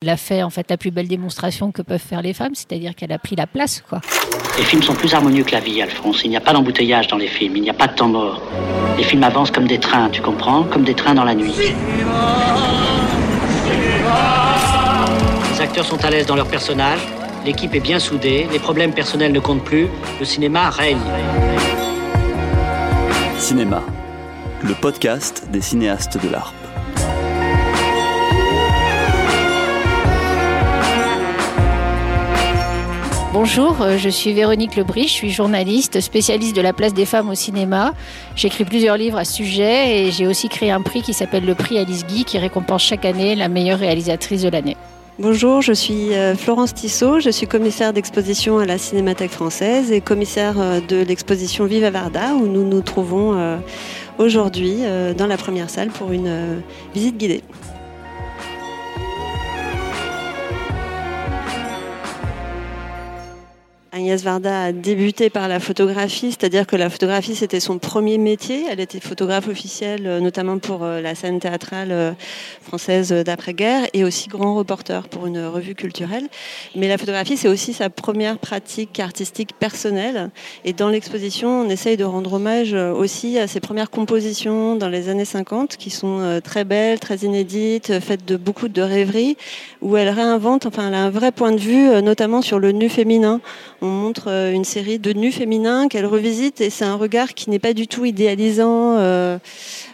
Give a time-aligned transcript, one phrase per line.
[0.00, 2.94] Elle a fait en fait la plus belle démonstration que peuvent faire les femmes, c'est-à-dire
[2.94, 4.00] qu'elle a pris la place, quoi.
[4.56, 6.22] Les films sont plus harmonieux que la vie, Alphonse.
[6.22, 8.40] Il n'y a pas d'embouteillage dans les films, il n'y a pas de temps mort.
[8.96, 10.62] Les films avancent comme des trains, tu comprends?
[10.62, 11.52] Comme des trains dans la nuit.
[15.52, 17.00] Les acteurs sont à l'aise dans leur personnage,
[17.44, 19.88] l'équipe est bien soudée, les problèmes personnels ne comptent plus,
[20.20, 20.98] le cinéma règne.
[23.36, 23.82] Cinéma,
[24.62, 26.67] le podcast des cinéastes de l'ARP.
[33.30, 37.28] Bonjour, euh, je suis Véronique Lebris, je suis journaliste, spécialiste de la place des femmes
[37.28, 37.92] au cinéma.
[38.36, 41.54] J'écris plusieurs livres à ce sujet et j'ai aussi créé un prix qui s'appelle le
[41.54, 44.78] prix Alice Guy qui récompense chaque année la meilleure réalisatrice de l'année.
[45.18, 50.00] Bonjour, je suis euh, Florence Tissot, je suis commissaire d'exposition à la Cinémathèque française et
[50.00, 53.58] commissaire euh, de l'exposition Viva Varda où nous nous trouvons
[54.18, 54.78] aujourd'hui
[55.16, 56.62] dans la première salle pour une
[56.94, 57.42] visite guidée.
[63.90, 68.66] Agnès Varda a débuté par la photographie, c'est-à-dire que la photographie c'était son premier métier.
[68.70, 72.12] Elle était photographe officielle, euh, notamment pour euh, la scène théâtrale euh,
[72.60, 76.28] française d'après-guerre et aussi grand reporter pour une revue culturelle.
[76.76, 80.28] Mais la photographie c'est aussi sa première pratique artistique personnelle.
[80.66, 85.08] Et dans l'exposition, on essaye de rendre hommage aussi à ses premières compositions dans les
[85.08, 89.38] années 50 qui sont très belles, très inédites, faites de beaucoup de rêveries,
[89.80, 93.40] où elle réinvente, enfin a un vrai point de vue, notamment sur le nu féminin
[93.80, 97.48] on montre euh, une série de nus féminins qu'elle revisite et c'est un regard qui
[97.50, 99.38] n'est pas du tout idéalisant, euh,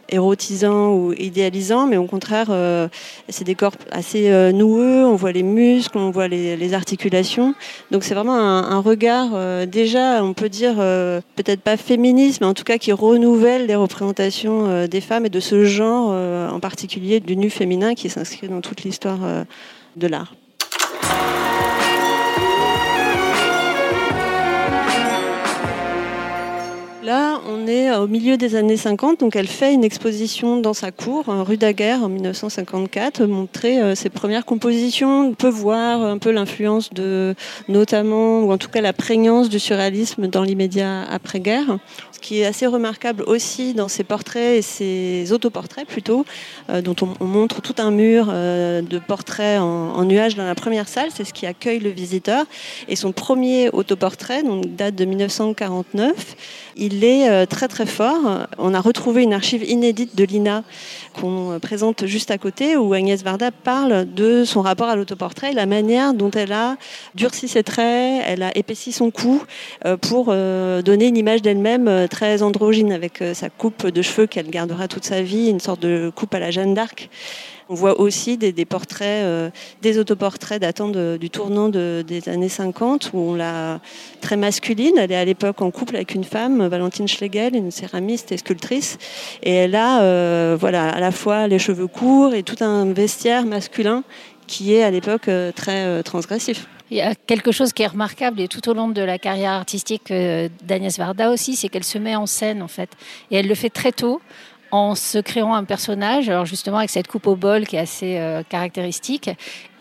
[0.09, 2.89] érotisant ou idéalisant, mais au contraire, euh,
[3.29, 7.55] c'est des corps assez noueux, on voit les muscles, on voit les, articulations.
[7.91, 12.65] Donc c'est vraiment un, regard déjà, on peut dire, peut-être pas féministe, mais en tout
[12.65, 16.11] cas qui renouvelle les représentations des femmes et de ce genre
[16.53, 19.21] en particulier du nu féminin qui s'inscrit dans toute l'histoire
[19.97, 20.35] de l'art.
[27.05, 30.91] Là, on est au milieu des années 50, donc elle fait une exposition dans sa
[30.91, 35.29] cour, rue Daguerre, en 1954, montrer euh, ses premières compositions.
[35.29, 37.35] On peut voir un peu l'influence de,
[37.69, 41.79] notamment, ou en tout cas la prégnance du surréalisme dans l'immédiat après-guerre
[42.25, 46.25] qui est assez remarquable aussi dans ses portraits et ses autoportraits plutôt,
[46.71, 50.89] euh, dont on, montre tout un mur euh, de portraits en, nuages dans la première
[50.89, 52.47] salle, c'est ce qui accueille le visiteur.
[52.89, 56.15] Et son premier autoportrait, donc date de 1949,
[56.77, 58.47] il est euh, très très fort.
[58.57, 60.65] On a retrouvé une archive inédite de l'INA
[61.21, 65.67] qu'on présente juste à côté, où Agnès Varda parle de son rapport à l'autoportrait, la
[65.67, 66.77] manière dont elle a
[67.15, 69.43] durci ses traits, elle a épaissi son cou
[70.01, 74.87] pour donner une image d'elle-même très androgyne avec euh, sa coupe de cheveux qu'elle gardera
[74.87, 77.11] toute sa vie, une sorte de coupe à la Jeanne d'Arc.
[77.69, 79.51] On voit aussi des, portraits, euh,
[79.83, 83.81] des autoportraits datant du tournant des années 50, où on l'a
[84.21, 84.97] très masculine.
[84.97, 88.99] Elle est à l'époque en couple avec une femme, Valentine Schlegel, une céramiste et sculptrice.
[89.43, 93.45] Et elle a euh, voilà, à la fois les cheveux courts et tout un vestiaire
[93.45, 94.05] masculin
[94.47, 96.69] qui est à l'époque très transgressif.
[96.91, 99.53] Il y a quelque chose qui est remarquable et tout au long de la carrière
[99.53, 102.91] artistique euh, d'Agnès Varda aussi, c'est qu'elle se met en scène en fait.
[103.31, 104.21] Et elle le fait très tôt
[104.71, 108.19] en se créant un personnage, alors justement avec cette coupe au bol qui est assez
[108.19, 109.31] euh, caractéristique,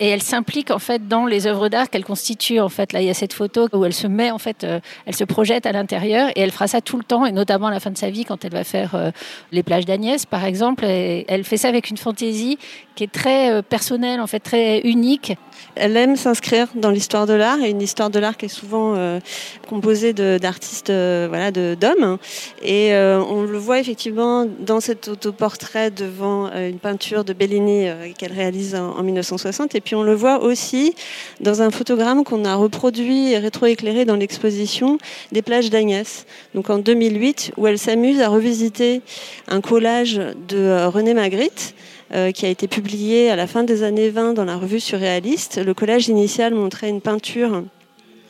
[0.03, 2.59] et elle s'implique en fait dans les œuvres d'art qu'elle constitue.
[2.59, 4.81] En fait, là, il y a cette photo où elle se met en fait, euh,
[5.06, 7.72] elle se projette à l'intérieur, et elle fera ça tout le temps, et notamment à
[7.72, 9.14] la fin de sa vie quand elle va faire
[9.53, 10.84] les plages d'Agnès, par exemple.
[10.84, 12.58] Et elle fait ça avec une fantaisie
[12.96, 15.38] qui est très personnelle, en fait, très unique.
[15.75, 18.94] Elle aime s'inscrire dans l'histoire de l'art et une histoire de l'art qui est souvent
[18.96, 19.20] euh,
[19.68, 22.18] composée d'artistes euh, voilà, d'hommes.
[22.62, 27.88] Et euh, on le voit effectivement dans cet autoportrait devant une peinture de Bellini
[28.18, 29.75] qu'elle réalise en, 1960.
[29.75, 30.95] Et puis on le voit aussi
[31.39, 34.97] dans un photogramme qu'on a reproduit et rétroéclairé dans l'exposition
[35.31, 36.25] des plages d'Agnès.
[36.55, 39.01] Donc en 2008, où elle s'amuse à revisiter
[39.47, 41.75] un collage de René Magritte
[42.13, 45.57] euh, qui a été publié à la fin des années 20 dans la revue Surréaliste.
[45.63, 47.63] Le collège initial montrait une peinture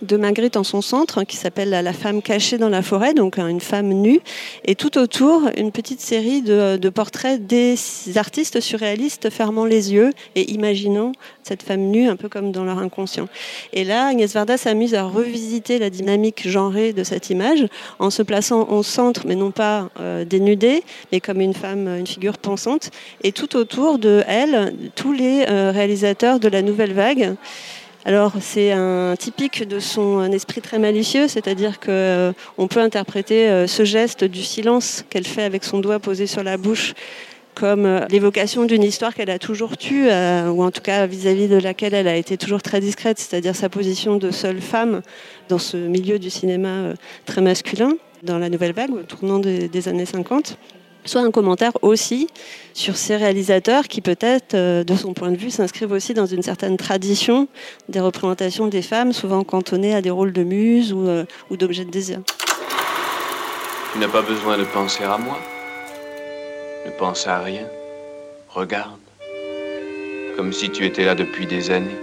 [0.03, 3.47] de Magritte en son centre, qui s'appelle La femme cachée dans la forêt, donc hein,
[3.47, 4.19] une femme nue,
[4.65, 7.75] et tout autour, une petite série de, portraits des
[8.15, 11.13] artistes surréalistes fermant les yeux et imaginant
[11.43, 13.27] cette femme nue, un peu comme dans leur inconscient.
[13.71, 17.65] Et là, Agnès Varda s'amuse à revisiter la dynamique genrée de cette image,
[17.99, 22.07] en se plaçant au centre, mais non pas euh, dénudée, mais comme une femme, une
[22.07, 22.91] figure pensante,
[23.23, 27.35] et tout autour de elle, tous les euh, réalisateurs de la nouvelle vague,
[28.05, 32.33] alors c'est un typique de son esprit très malicieux, c'est-à-dire qu'on euh,
[32.69, 36.57] peut interpréter euh, ce geste du silence qu'elle fait avec son doigt posé sur la
[36.57, 36.93] bouche
[37.55, 41.47] comme euh, l'évocation d'une histoire qu'elle a toujours tue, euh, ou en tout cas vis-à-vis
[41.47, 45.01] de laquelle elle a été toujours très discrète, c'est-à-dire sa position de seule femme
[45.47, 46.93] dans ce milieu du cinéma
[47.25, 50.57] très masculin, dans la nouvelle vague, au tournant des années 50
[51.05, 52.27] soit un commentaire aussi
[52.73, 56.77] sur ces réalisateurs qui peut-être, de son point de vue, s'inscrivent aussi dans une certaine
[56.77, 57.47] tradition
[57.89, 61.07] des représentations des femmes, souvent cantonnées à des rôles de muse ou,
[61.49, 62.19] ou d'objets de désir.
[63.93, 65.37] Tu n'as pas besoin de penser à moi.
[66.85, 67.67] Ne pense à rien.
[68.49, 68.99] Regarde.
[70.35, 71.99] Comme si tu étais là depuis des années.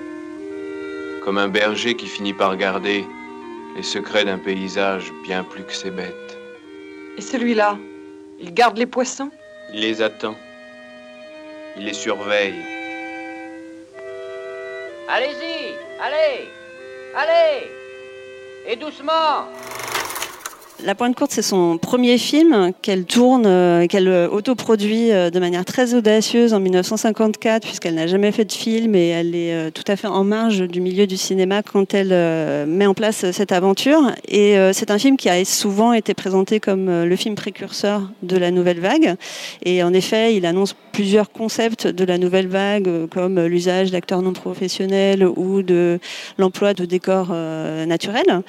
[1.24, 3.04] Comme un berger qui finit par garder
[3.76, 6.38] les secrets d'un paysage bien plus que ses bêtes.
[7.18, 7.76] Et celui-là,
[8.40, 9.30] il garde les poissons
[9.72, 10.34] Il les attend.
[11.76, 12.54] Il les surveille.
[15.08, 16.48] Allez-y, allez,
[17.16, 17.70] allez,
[18.66, 19.46] et doucement.
[20.86, 25.38] La Pointe Courte, c'est son premier film qu'elle tourne, euh, qu'elle euh, autoproduit euh, de
[25.38, 29.84] manière très audacieuse en 1954, puisqu'elle n'a jamais fait de film et elle est tout
[29.86, 34.12] à fait en marge du milieu du cinéma quand elle met en place cette aventure.
[34.28, 38.50] Et c'est un film qui a souvent été présenté comme le film précurseur de la
[38.50, 39.16] nouvelle vague.
[39.64, 44.32] Et en effet, il annonce plusieurs concepts de la nouvelle vague, comme l'usage d'acteurs non
[44.32, 45.98] professionnels ou de
[46.38, 47.30] l'emploi de décors
[47.86, 48.42] naturels.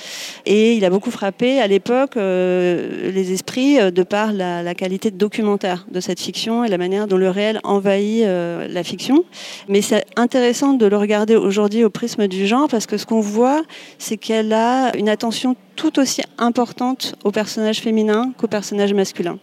[0.46, 5.86] Et il a beaucoup frappé à l'époque les esprits euh, de par la, qualité documentaire
[5.92, 9.26] de cette fiction et la manière dont le réel envahit euh, la fiction.
[9.68, 13.22] Mais c'est intéressant de le regarder aujourd'hui au prisme du genre parce que ce qu'on
[13.22, 13.64] voit,
[13.98, 19.38] c'est qu'elle a une attention tout aussi importante aux personnages féminins qu'aux personnages masculins.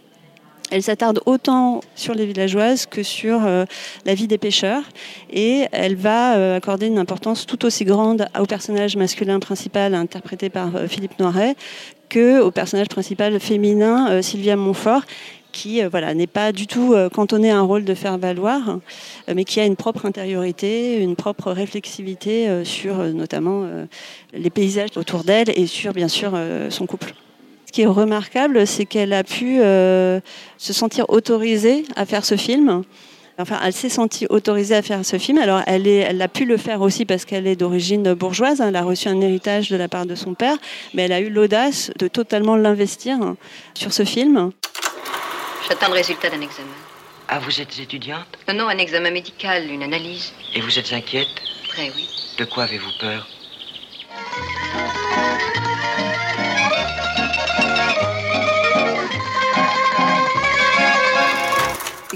[0.71, 4.83] Elle s'attarde autant sur les villageoises que sur la vie des pêcheurs
[5.33, 10.73] et elle va accorder une importance tout aussi grande au personnage masculin principal interprété par
[10.87, 11.57] Philippe Noiret
[12.09, 15.03] que au personnage principal féminin, euh, Sylvia Montfort,
[15.53, 18.79] qui euh, voilà, n'est pas du tout euh, cantonnée à un rôle de faire valoir,
[19.35, 23.69] mais qui a une propre intériorité, une propre réflexivité sur notamment
[24.33, 26.33] les paysages autour d'elle et sur bien sûr
[26.71, 27.15] son couple.
[27.67, 30.23] Ce qui est remarquable, c'est qu'elle a pu se
[30.73, 32.83] sentir autorisée à faire ce film
[33.41, 35.39] Enfin, elle s'est sentie autorisée à faire ce film.
[35.39, 38.61] Alors, elle, est, elle a pu le faire aussi parce qu'elle est d'origine bourgeoise.
[38.61, 40.57] Elle a reçu un héritage de la part de son père,
[40.93, 43.19] mais elle a eu l'audace de totalement l'investir
[43.75, 44.51] sur ce film.
[45.69, 46.69] J'attends le résultat d'un examen.
[47.29, 48.27] Ah, vous êtes étudiante?
[48.49, 50.33] Non, non, un examen médical, une analyse.
[50.55, 51.29] Et vous êtes inquiète?
[51.69, 52.09] Très, oui.
[52.39, 53.29] De quoi avez-vous peur?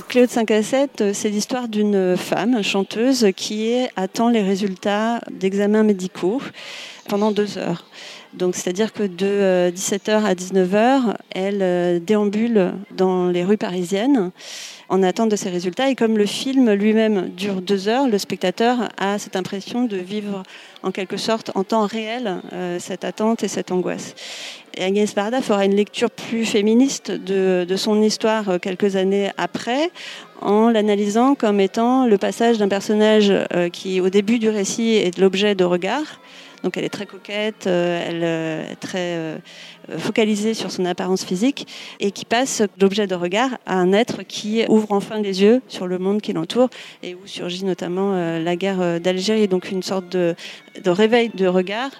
[0.00, 5.82] Claude 5 à 7, euh, c'est l'histoire d'une femme chanteuse qui attend les résultats d'examens
[5.82, 6.40] médicaux
[7.08, 7.84] pendant deux heures.
[8.34, 14.30] Donc, c'est-à-dire que de 17h euh, à 19h, elle euh, déambule dans les rues parisiennes
[14.88, 15.90] en attente de ces résultats.
[15.90, 20.42] Et comme le film lui-même dure deux heures, le spectateur a cette impression de vivre
[20.82, 22.42] en quelque sorte en temps réel
[22.78, 24.14] cette attente et cette angoisse.
[24.76, 29.90] Et Agnès Varda fera une lecture plus féministe de son histoire quelques années après,
[30.42, 33.32] en l'analysant comme étant le passage d'un personnage
[33.72, 36.20] qui, au début du récit, est l'objet de regard
[36.62, 39.38] donc elle est très coquette, euh, elle euh, est très euh,
[39.98, 41.66] focalisée sur son apparence physique
[42.00, 45.86] et qui passe d'objet de regard à un être qui ouvre enfin les yeux sur
[45.86, 46.68] le monde qui l'entoure
[47.02, 50.34] et où surgit notamment la guerre d'Algérie, donc une sorte de,
[50.82, 51.90] de réveil de regard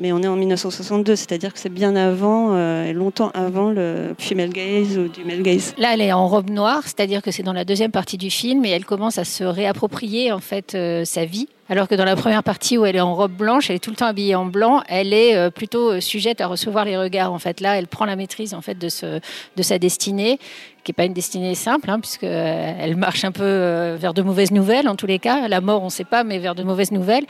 [0.00, 4.50] mais on est en 1962, c'est-à-dire que c'est bien avant, et longtemps avant le female
[4.50, 5.74] gaze ou du male gaze.
[5.78, 8.64] Là, elle est en robe noire, c'est-à-dire que c'est dans la deuxième partie du film,
[8.64, 12.42] et elle commence à se réapproprier en fait sa vie alors que dans la première
[12.42, 14.82] partie où elle est en robe blanche, elle est tout le temps habillée en blanc,
[14.88, 17.32] elle est euh, plutôt euh, sujette à recevoir les regards.
[17.32, 19.20] En fait, là, elle prend la maîtrise en fait de, ce,
[19.54, 20.40] de sa destinée,
[20.82, 24.50] qui n'est pas une destinée simple, hein, puisqu'elle marche un peu euh, vers de mauvaises
[24.50, 25.46] nouvelles, en tous les cas.
[25.46, 27.26] La mort, on ne sait pas, mais vers de mauvaises nouvelles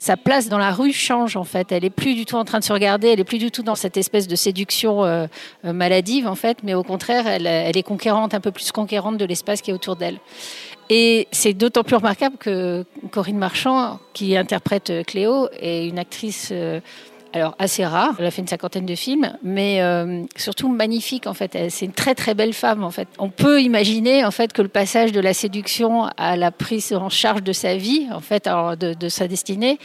[0.00, 1.70] sa place dans la rue change en fait.
[1.70, 3.62] Elle est plus du tout en train de se regarder, elle est plus du tout
[3.62, 5.28] dans cette espèce de séduction
[5.62, 9.60] maladive en fait, mais au contraire, elle, est conquérante, un peu plus conquérante de l'espace
[9.60, 10.18] qui est autour d'elle.
[10.88, 16.80] Et c'est d'autant plus remarquable que Corinne Marchand, qui interprète Cléo, est une actrice euh,
[17.32, 18.14] alors assez rare.
[18.18, 21.56] Elle a fait une cinquantaine de films, mais euh, surtout magnifique en fait.
[21.70, 23.08] C'est une très très belle femme en fait.
[23.18, 27.08] On peut imaginer en fait que le passage de la séduction à la prise en
[27.08, 29.78] charge de sa vie, en fait, de, de sa destinée,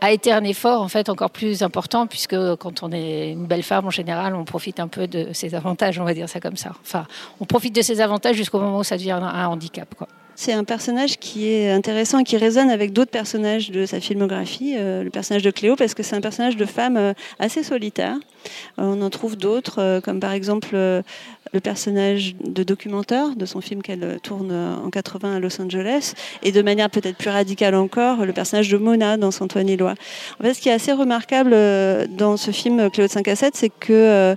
[0.00, 3.62] a été un effort en fait encore plus important puisque quand on est une belle
[3.62, 6.56] femme en général, on profite un peu de ses avantages, on va dire ça comme
[6.56, 6.72] ça.
[6.82, 7.06] Enfin,
[7.40, 9.94] on profite de ses avantages jusqu'au moment où ça devient un handicap.
[9.94, 10.08] Quoi.
[10.34, 14.74] C'est un personnage qui est intéressant et qui résonne avec d'autres personnages de sa filmographie,
[14.76, 18.16] euh, le personnage de Cléo, parce que c'est un personnage de femme euh, assez solitaire.
[18.78, 23.82] Euh, on en trouve d'autres, comme par exemple le personnage de documentaire de son film
[23.82, 28.32] qu'elle tourne en 80 à Los Angeles, et de manière peut-être plus radicale encore, le
[28.32, 29.94] personnage de Mona dans Antoine Éloy.
[30.40, 31.54] En fait, ce qui est assez remarquable
[32.08, 34.34] dans ce film Cléo de 5 à 7, c'est que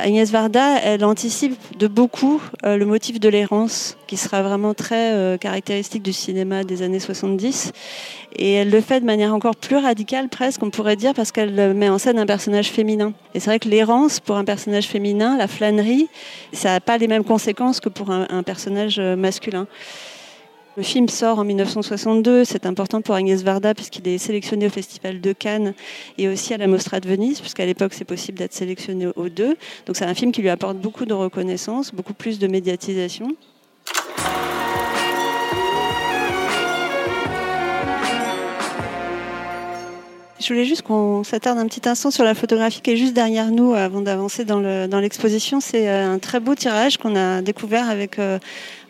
[0.00, 5.12] Agnès Varda, elle anticipe de beaucoup euh, le motif de l'errance, qui sera vraiment très
[5.12, 7.72] euh, caractéristique du cinéma des années 70.
[8.36, 11.74] Et elle le fait de manière encore plus radicale, presque, on pourrait dire, parce qu'elle
[11.74, 13.12] met en scène un personnage féminin.
[13.34, 16.08] Et c'est vrai que l'errance, pour un personnage féminin, la flânerie,
[16.52, 19.66] ça n'a pas les mêmes conséquences que pour un personnage euh, masculin.
[20.78, 25.20] Le film sort en 1962, c'est important pour Agnès Varda puisqu'il est sélectionné au Festival
[25.20, 25.74] de Cannes
[26.18, 29.56] et aussi à la Mostra de Venise, puisqu'à l'époque c'est possible d'être sélectionné aux deux.
[29.86, 33.34] Donc c'est un film qui lui apporte beaucoup de reconnaissance, beaucoup plus de médiatisation.
[40.40, 43.50] Je voulais juste qu'on s'attarde un petit instant sur la photographie qui est juste derrière
[43.50, 44.60] nous avant d'avancer dans
[45.00, 45.60] l'exposition.
[45.60, 48.38] c'est euh, un très beau tirage qu'on a découvert avec euh,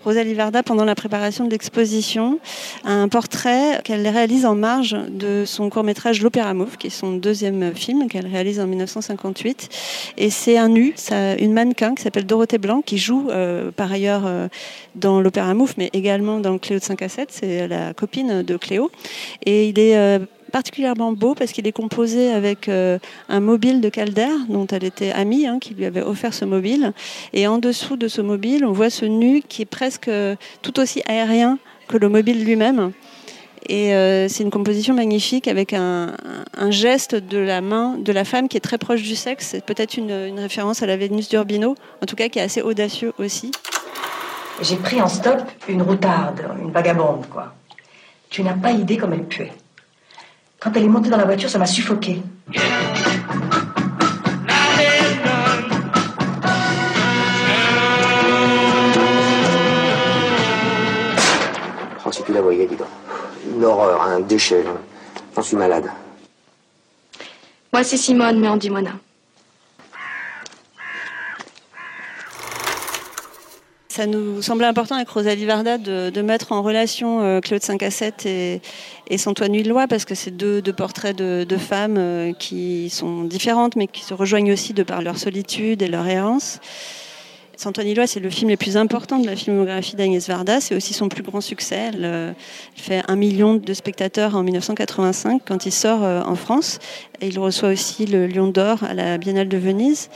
[0.05, 2.39] Rosalie Varda pendant la préparation de l'exposition,
[2.85, 7.75] un portrait qu'elle réalise en marge de son court-métrage L'Opéra Mauve, qui est son deuxième
[7.75, 9.69] film qu'elle réalise en 1958.
[10.17, 10.95] Et c'est un nu,
[11.39, 14.49] une mannequin qui s'appelle Dorothée Blanc, qui joue euh, par ailleurs euh,
[14.95, 18.57] dans L'Opéra Mauve, mais également dans Cléo de 5 à 7, c'est la copine de
[18.57, 18.91] Cléo.
[19.47, 23.89] Et il est euh, particulièrement beau parce qu'il est composé avec euh, un mobile de
[23.89, 26.93] Calder dont elle était amie, hein, qui lui avait offert ce mobile.
[27.33, 30.81] Et en dessous de ce mobile, on voit ce nu qui est presque euh, tout
[30.81, 32.93] aussi aérien que le mobile lui-même.
[33.69, 36.15] Et euh, c'est une composition magnifique avec un,
[36.71, 39.49] geste de la main de la femme qui est très proche du sexe.
[39.49, 42.63] C'est peut-être une, une, référence à la Vénus d'Urbino, en tout cas qui est assez
[42.63, 43.51] audacieux aussi.
[44.63, 47.55] J'ai pris en stop une routarde, une vagabonde, quoi.
[48.31, 49.53] Tu n'as pas idée comme elle puait.
[50.61, 52.21] Quand elle est montée dans la voiture, ça m'a suffoqué.
[62.05, 62.89] Oh, si tu la voyais, dis donc.
[63.55, 64.65] Une horreur, un déchet.
[65.37, 65.89] J'en suis malade.
[67.73, 68.93] Moi, c'est Simone, mais on dit Mona.
[73.99, 77.91] Ça nous semblait important avec Rosalie Varda de, mettre en relation euh, Claude 5 à
[77.91, 78.61] 7 et,
[79.11, 83.89] et Santoine Huillois parce que c'est deux, portraits de, femmes euh, qui sont différentes mais
[83.89, 86.61] qui se rejoignent aussi de par leur solitude et leur errance.
[87.57, 90.61] Santoine Huillois, c'est le film le plus important de la filmographie d'Agnès Varda.
[90.61, 91.91] C'est aussi son plus grand succès.
[91.93, 92.33] Elle, euh,
[92.77, 96.79] fait un million de spectateurs en 1985 quand il sort en France.
[97.21, 100.09] Et il reçoit aussi le Lion d'Or à la Biennale de Venise.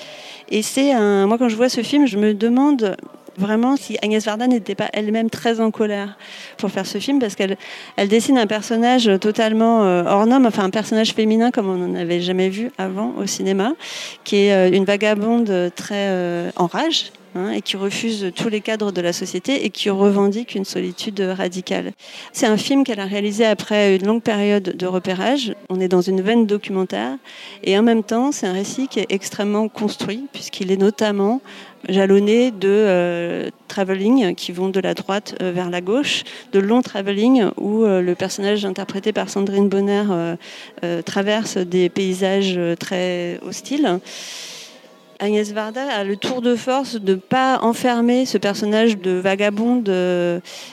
[0.51, 1.27] Et c'est un.
[1.27, 2.95] Moi, quand je vois ce film, je me demande
[3.39, 6.17] vraiment si Agnès Varda n'était pas elle-même très en colère
[6.59, 7.57] pour faire ce film parce qu'elle
[7.97, 11.95] elle dessine un personnage totalement euh, hors norme, enfin un personnage féminin comme on n'en
[11.95, 13.73] avait jamais vu avant au cinéma,
[14.25, 18.61] qui est euh, une vagabonde très euh, en rage Hein, et qui refuse tous les
[18.61, 21.93] cadres de la société et qui revendique une solitude radicale.
[22.35, 25.55] C'est un film qu'elle a réalisé après une longue période de repérage.
[25.71, 27.17] On est dans une veine documentaire
[27.65, 31.41] et en même temps, c'est un récit qui est extrêmement construit puisqu'il est notamment
[31.89, 36.83] jalonné de euh, travelling qui vont de la droite euh, vers la gauche, de longs
[36.83, 40.05] travelling où euh, le personnage interprété par Sandrine Bonner
[41.07, 44.01] traverse des paysages très hostiles.
[45.23, 49.89] Agnès Varda a le tour de force de ne pas enfermer ce personnage de vagabonde,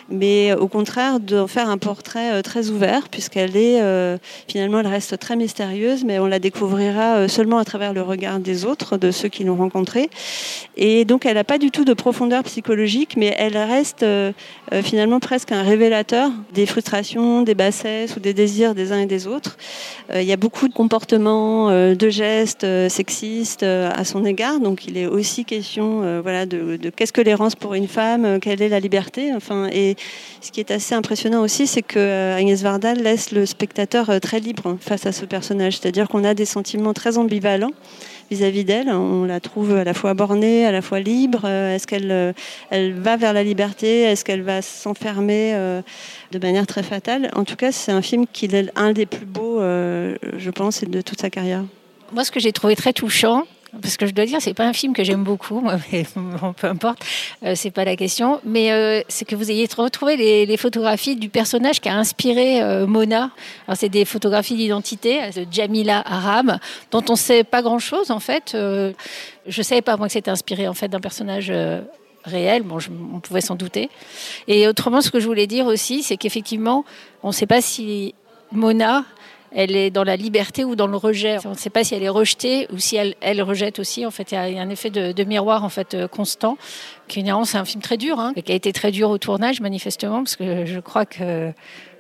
[0.10, 4.88] mais au contraire d'en faire un portrait euh, très ouvert, puisqu'elle est euh, finalement elle
[4.88, 8.98] reste très mystérieuse, mais on la découvrira euh, seulement à travers le regard des autres,
[8.98, 10.10] de ceux qui l'ont rencontrée.
[10.78, 14.04] Et donc elle n'a pas du tout de profondeur psychologique, mais elle reste
[14.82, 19.28] finalement presque un révélateur des frustrations, des bassesses ou des désirs des uns et des
[19.28, 19.58] autres.
[20.12, 25.06] Il y a beaucoup de comportements, de gestes sexistes à son égard donc il est
[25.06, 28.80] aussi question euh, voilà, de, qu'est-ce que l'errance pour une femme, euh, quelle est la
[28.80, 29.34] liberté.
[29.36, 29.96] Enfin, et
[30.40, 34.40] ce qui est assez impressionnant aussi, c'est que euh, Agnès Varda laisse le spectateur très
[34.40, 35.78] libre face à ce personnage.
[35.78, 37.74] C'est-à-dire qu'on a des sentiments très ambivalents
[38.32, 38.88] vis-à-vis d'elle.
[38.90, 41.46] On la trouve à la fois bornée, à la fois libre.
[41.46, 42.34] Est-ce qu'elle
[42.70, 44.04] elle va vers la liberté?
[44.04, 45.54] Est-ce qu'elle va s'enfermer
[46.32, 47.32] de manière très fatale?
[47.36, 51.02] En tout cas, c'est un film qui est un des plus beaux, je pense, de
[51.02, 51.64] toute sa carrière.
[52.14, 53.46] Moi, ce que j'ai trouvé très touchant,
[53.82, 55.62] parce que je dois dire, c'est pas un film que j'aime beaucoup,
[55.92, 56.06] mais
[56.58, 57.00] peu importe,
[57.44, 58.40] euh, c'est pas la question.
[58.44, 62.86] Mais euh, c'est que vous ayez retrouvé les, photographies du personnage qui a inspiré euh,
[62.88, 63.32] Mona.
[63.68, 66.60] Alors c'est des photographies d'identité de Jamila Aram,
[66.92, 68.56] dont on sait pas grand chose en fait.
[68.56, 71.52] je savais pas moi que c'était inspiré en fait d'un personnage
[72.26, 72.64] réel.
[72.64, 72.80] Bon,
[73.14, 73.90] on pouvait s'en douter.
[74.48, 76.84] Et autrement, ce que je voulais dire aussi, c'est qu'effectivement,
[77.24, 78.16] on ne sait pas si
[78.52, 79.06] Mona,
[79.52, 81.38] elle est dans la liberté ou dans le rejet.
[81.46, 84.06] On ne sait pas si elle est rejetée ou si elle, rejette aussi.
[84.06, 86.58] En fait, il y a- un effet de, miroir en fait euh, constant.
[87.12, 90.36] C'est un film très dur, hein, qui a été très dur au tournage manifestement, parce
[90.36, 91.52] que je crois que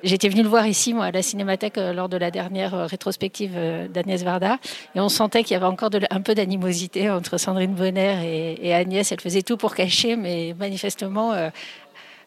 [0.03, 2.85] j'étais venue le voir ici, moi, à la Cinémathèque euh, lors de la dernière euh,
[2.85, 3.57] rétrospective
[3.91, 4.59] d'Agnès Varda,
[4.93, 9.11] et on sentait qu'il y avait encore un peu d'animosité entre Sandrine Bonner et Agnès.
[9.11, 11.33] Elle faisait tout pour cacher, mais manifestement.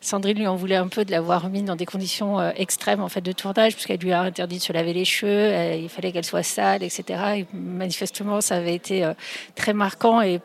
[0.03, 3.09] Sandrine lui en voulait un peu de l'avoir mis dans des conditions euh, extrêmes en
[3.09, 6.11] fait de tournage, puisqu'elle lui a interdit de se laver les cheveux, euh, il fallait
[6.11, 7.05] qu'elle soit sale, etc.
[7.37, 9.15] Et manifestement, ça avait été euh,
[9.55, 10.41] très marquant et,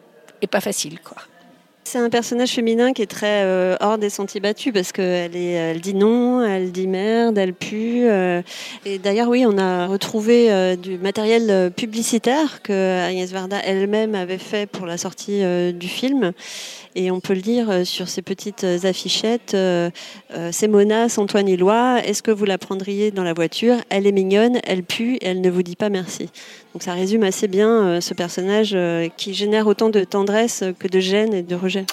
[0.52, 1.18] pas facile, quoi.
[1.84, 3.46] C'est un personnage féminin qui est très
[3.80, 8.06] hors des sentiers battus parce qu'elle elle dit non, elle dit merde, elle pue.
[8.86, 14.70] et d'ailleurs, oui, on a retrouvé du matériel publicitaire que Agnès Varda elle-même avait fait
[14.70, 15.42] pour la sortie
[15.74, 16.34] du film.
[17.00, 19.54] Et on peut le lire euh, sur ces petites euh, affichettes.
[19.54, 19.92] euh,
[20.34, 22.01] euh, c'est Mona, Antoine Éloy.
[22.04, 23.75] Est-ce que vous la prendriez dans la voiture?
[23.89, 26.32] Elle est mignonne, elle pue, elle ne vous dit pas merci.
[26.74, 28.75] Donc ça résume assez bien ce personnage
[29.16, 31.86] qui génère autant de tendresse que de gêne et de rejet.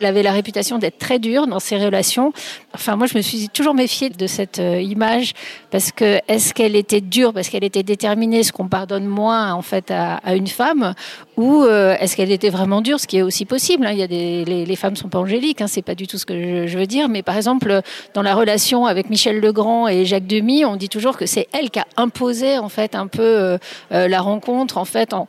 [0.00, 2.32] Elle avait la réputation d'être très dure dans ses relations.
[2.74, 5.34] Enfin, moi, je me suis toujours méfiée de cette euh, image
[5.70, 9.60] parce que est-ce qu'elle était dure parce qu'elle était déterminée, ce qu'on pardonne moins en
[9.60, 10.94] fait à, une femme,
[11.36, 13.84] ou euh, est-ce qu'elle était vraiment dure, ce qui est aussi possible.
[13.84, 13.92] hein.
[13.92, 16.16] Il y a des, les, les femmes sont pas angéliques, hein, c'est pas du tout
[16.16, 17.10] ce que je, veux dire.
[17.10, 17.82] Mais par exemple,
[18.14, 21.70] dans la relation avec Michel Legrand et Jacques Demy, on dit toujours que c'est elle
[21.70, 23.58] qui a imposé en fait un peu euh,
[23.90, 25.26] la rencontre en fait en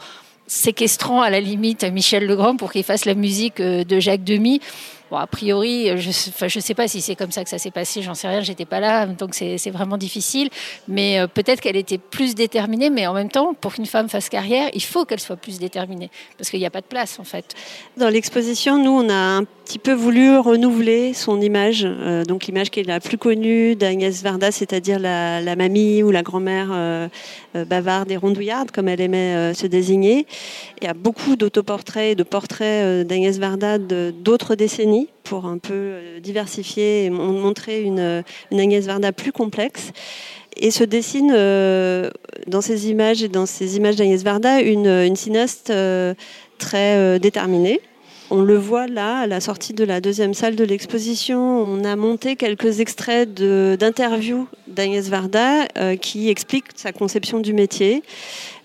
[0.52, 4.60] séquestrant à la limite Michel Legrand pour qu'il fasse la musique euh, de Jacques Demy.
[5.12, 8.02] Bon, a priori, je ne sais pas si c'est comme ça que ça s'est passé,
[8.02, 10.50] j'en sais rien, j'étais pas là, donc c'est vraiment difficile.
[10.88, 14.30] Mais euh, peut-être qu'elle était plus déterminée, mais en même temps, pour qu'une femme fasse
[14.30, 17.26] carrière, il faut qu'elle soit plus déterminée, parce qu'il n'y a pas de place en
[17.26, 17.56] fait.
[17.98, 22.70] Dans l'exposition, nous, on a un petit peu voulu renouveler son image, euh, donc l'image
[22.70, 27.10] qui est la plus connue d'Agnès Varda, c'est-à-dire la, mamie ou la grand-mère euh,
[27.54, 30.26] bavarde et rondouillarde, comme elle aimait se désigner.
[30.82, 35.74] Il y a beaucoup d'autoportraits et de portraits d'Agnès Varda d'autres décennies pour un peu
[35.74, 39.92] euh, diversifier et mon- montrer une, Agnès Varda plus complexe.
[40.58, 42.10] Et se dessine euh,
[42.48, 46.14] dans ces images et dans ces images d'Agnès Varda une, cinéaste euh,
[46.58, 47.80] très déterminée.
[48.30, 51.40] On le voit là, à la sortie de la deuxième salle de l'exposition.
[51.68, 55.68] On a monté quelques extraits d'interviews d'Agnès Varda
[56.00, 58.04] qui expliquent sa conception du métier,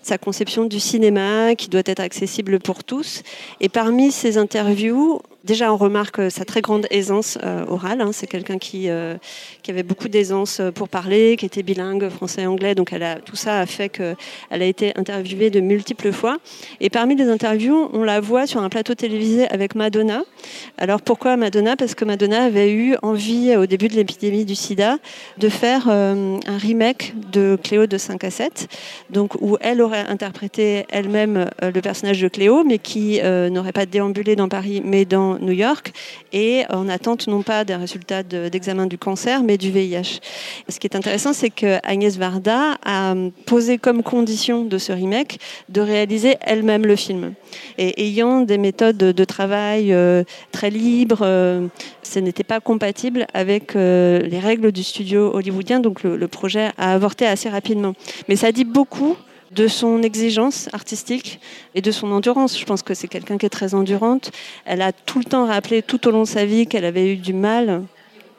[0.07, 3.23] sa conception du cinéma qui doit être accessible pour tous.
[3.59, 7.99] Et parmi ces interviews, déjà on remarque sa très grande aisance euh, orale.
[8.01, 8.11] hein.
[8.13, 9.15] C'est quelqu'un qui, euh,
[9.63, 12.73] qui avait beaucoup d'aisance pour parler, qui était bilingue français et anglais.
[12.73, 14.15] Donc a, tout ça a fait qu'elle
[14.49, 16.37] a été interviewée de multiples fois.
[16.79, 20.23] Et parmi les interviews, on la voit sur un plateau télévisé avec Madonna.
[20.77, 21.75] Alors pourquoi Madonna?
[21.75, 24.99] Parce que Madonna avait eu envie, au début de l'épidémie du sida,
[25.37, 28.67] de faire euh, un remake de Cléo de 5 à 7,
[29.09, 33.71] donc où elle aurait interprété elle-même euh, le personnage de Cléo, mais qui euh, n'aurait
[33.71, 35.93] pas déambulé dans Paris, mais dans New York,
[36.33, 40.19] et en attente non pas des résultats de- d'examen du cancer, mais du VIH.
[40.69, 45.39] Ce qui est intéressant, c'est que Agnès Varda a posé comme condition de ce remake
[45.69, 47.33] de réaliser elle-même le film.
[47.77, 51.25] Et ayant des méthodes de travail euh, très libres,
[52.03, 57.25] ce n'était pas compatible avec les règles du studio hollywoodien, donc le projet a avorté
[57.25, 57.93] assez rapidement.
[58.27, 59.15] Mais ça dit beaucoup
[59.51, 61.39] de son exigence artistique
[61.75, 62.59] et de son endurance.
[62.59, 64.31] Je pense que c'est quelqu'un qui est très endurante.
[64.65, 67.15] Elle a tout le temps rappelé tout au long de sa vie qu'elle avait eu
[67.15, 67.83] du mal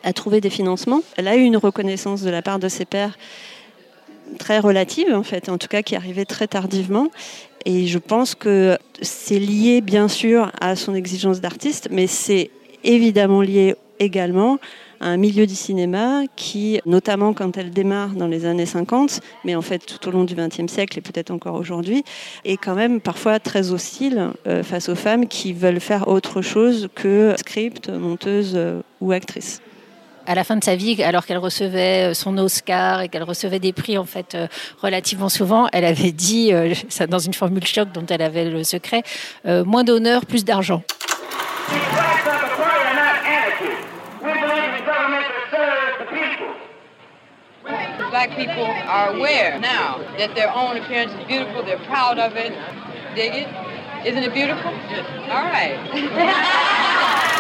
[0.05, 1.03] à trouver des financements.
[1.17, 3.17] Elle a eu une reconnaissance de la part de ses pairs
[4.39, 7.09] très relative, en fait, en tout cas qui arrivait très tardivement.
[7.65, 12.51] Et je pense que c'est lié, bien sûr, à son exigence d'artiste, mais c'est
[12.85, 14.59] évidemment lié également
[15.01, 19.63] un milieu du cinéma qui, notamment quand elle démarre dans les années 50, mais en
[19.63, 22.05] fait tout au long du XXe siècle et peut-être encore aujourd'hui,
[22.45, 26.89] est quand même parfois très hostile euh, face aux femmes qui veulent faire autre chose
[26.95, 29.61] que script, monteuse euh, ou actrice
[30.27, 33.61] à la fin de sa vie, alors qu'elle recevait euh, son Oscar et qu'elle recevait
[33.61, 34.37] des prix en fait
[34.83, 36.53] relativement souvent, elle avait dit,
[37.09, 39.03] dans une formule choc dont elle avait le secret,
[39.47, 40.83] moins d'honneur, plus d'argent.
[48.19, 51.63] Black people are aware now that their own appearance is beautiful.
[51.63, 52.53] They're proud of it.
[53.15, 53.47] Dig it?
[54.05, 54.73] Isn't it beautiful?
[55.31, 57.35] All right.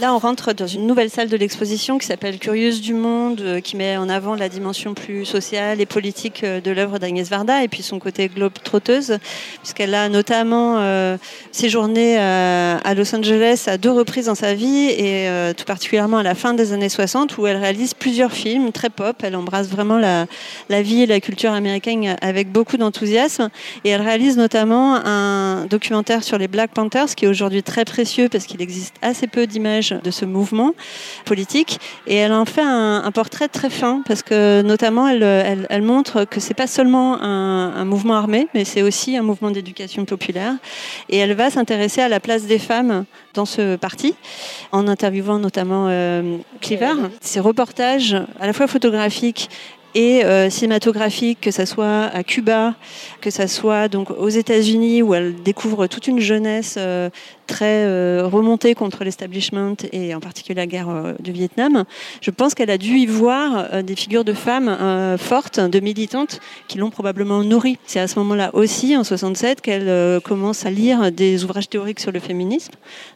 [0.00, 3.60] Là, on rentre dans une nouvelle salle de l'exposition qui s'appelle Curieuse du Monde, euh,
[3.60, 7.62] qui met en avant la dimension plus sociale et politique euh, de l'œuvre d'Agnès Varda
[7.62, 9.18] et puis son côté globe-trotteuse,
[9.58, 11.18] puisqu'elle a notamment euh,
[11.52, 16.34] séjourné à, Los Angeles à deux reprises dans sa vie et tout particulièrement à la
[16.34, 19.16] fin des années 60 où elle réalise plusieurs films très pop.
[19.22, 20.26] Elle embrasse vraiment la,
[20.68, 23.50] la vie et la culture américaine avec beaucoup d'enthousiasme
[23.84, 28.28] et elle réalise notamment un documentaire sur les Black Panthers qui est aujourd'hui très précieux
[28.28, 30.72] parce qu'il existe assez peu d'images de ce mouvement
[31.24, 36.24] politique et elle en fait un, portrait très fin parce que notamment elle, elle, montre
[36.24, 40.54] que c'est pas seulement un, mouvement armé mais c'est aussi un mouvement d'éducation populaire
[41.08, 44.14] et elle va s'intéresser à la place des femmes dans ce parti
[44.72, 46.94] en interviewant notamment euh, Cleaver.
[47.20, 49.48] Ces reportages à la fois photographiques
[49.94, 52.74] et euh, cinématographiques, que ce soit à Cuba,
[53.20, 57.10] que ce soit donc aux États-Unis où elle découvre toute une jeunesse euh,
[57.50, 61.84] très euh, remontée contre l'establishment et en particulier la guerre euh, du Vietnam.
[62.20, 64.76] Je pense qu'elle a dû y voir euh, des figures de femmes
[65.18, 67.76] fortes, de militantes, qui l'ont probablement nourrie.
[67.86, 72.12] C'est à ce moment-là aussi, en 67, qu'elle commence à lire des ouvrages théoriques sur
[72.12, 72.72] le féminisme,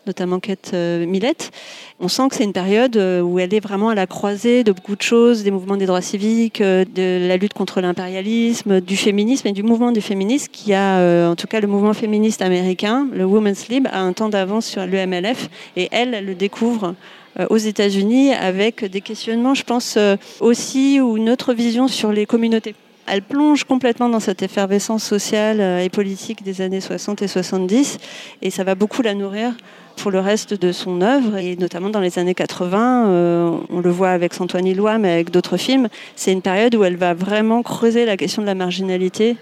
[0.07, 1.53] notamment Kate Millett.
[2.01, 4.97] On sent que c'est une période où elle est vraiment à la croisée de beaucoup
[4.97, 9.53] de choses, des mouvements des droits civiques, de la lutte contre l'impérialisme, du féminisme et
[9.53, 13.69] du mouvement du féminisme qui a, en tout cas le mouvement féministe américain, le Women's
[13.69, 16.95] Lib, a un temps d'avance sur le MLF et elle, elle le découvre
[17.39, 22.13] euh, aux États-Unis avec des questionnements, je pense, euh, aussi ou une autre vision sur
[22.13, 22.75] les communautés.
[23.07, 27.99] Elle plonge complètement dans cette effervescence sociale euh, et politique des années 60 et 70
[28.41, 29.53] et ça va beaucoup la nourrir
[29.97, 33.91] pour le reste de son œuvre et notamment dans les années 80, euh, on le
[33.91, 37.63] voit avec Antoine Ilois mais avec d'autres films, c'est une période où elle va vraiment
[37.63, 39.37] creuser la question de la marginalité,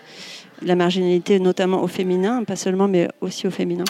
[0.60, 3.84] la marginalité notamment au féminin, pas seulement mais aussi au féminin.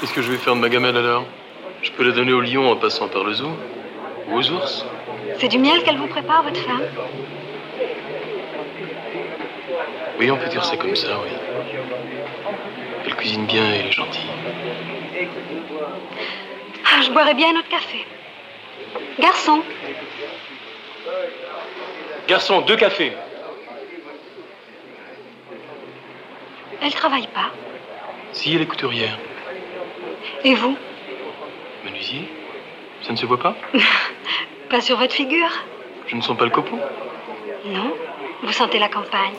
[0.00, 1.24] Qu'est-ce que je vais faire de ma gamelle alors
[1.82, 3.50] Je peux la donner au lion en passant par le zoo
[4.28, 4.86] Ou aux ours
[5.38, 6.82] C'est du miel qu'elle vous prépare, votre femme
[10.18, 11.30] Oui, on peut dire ça comme ça, oui.
[13.06, 14.30] Elle cuisine bien et elle est gentille.
[16.84, 18.04] Ah, Je boirais bien un autre café.
[19.18, 19.62] Garçon,
[22.28, 23.12] Garçon, deux cafés.
[26.82, 27.50] elle travaille pas.
[28.32, 29.18] Si, elle est couturière.
[30.44, 30.76] Et vous
[31.84, 32.28] Menuisier
[33.02, 33.54] Ça ne se voit pas
[34.70, 35.50] Pas sur votre figure
[36.06, 36.78] Je ne sens pas le copeau.
[37.66, 37.92] Non.
[38.42, 39.34] Vous sentez la campagne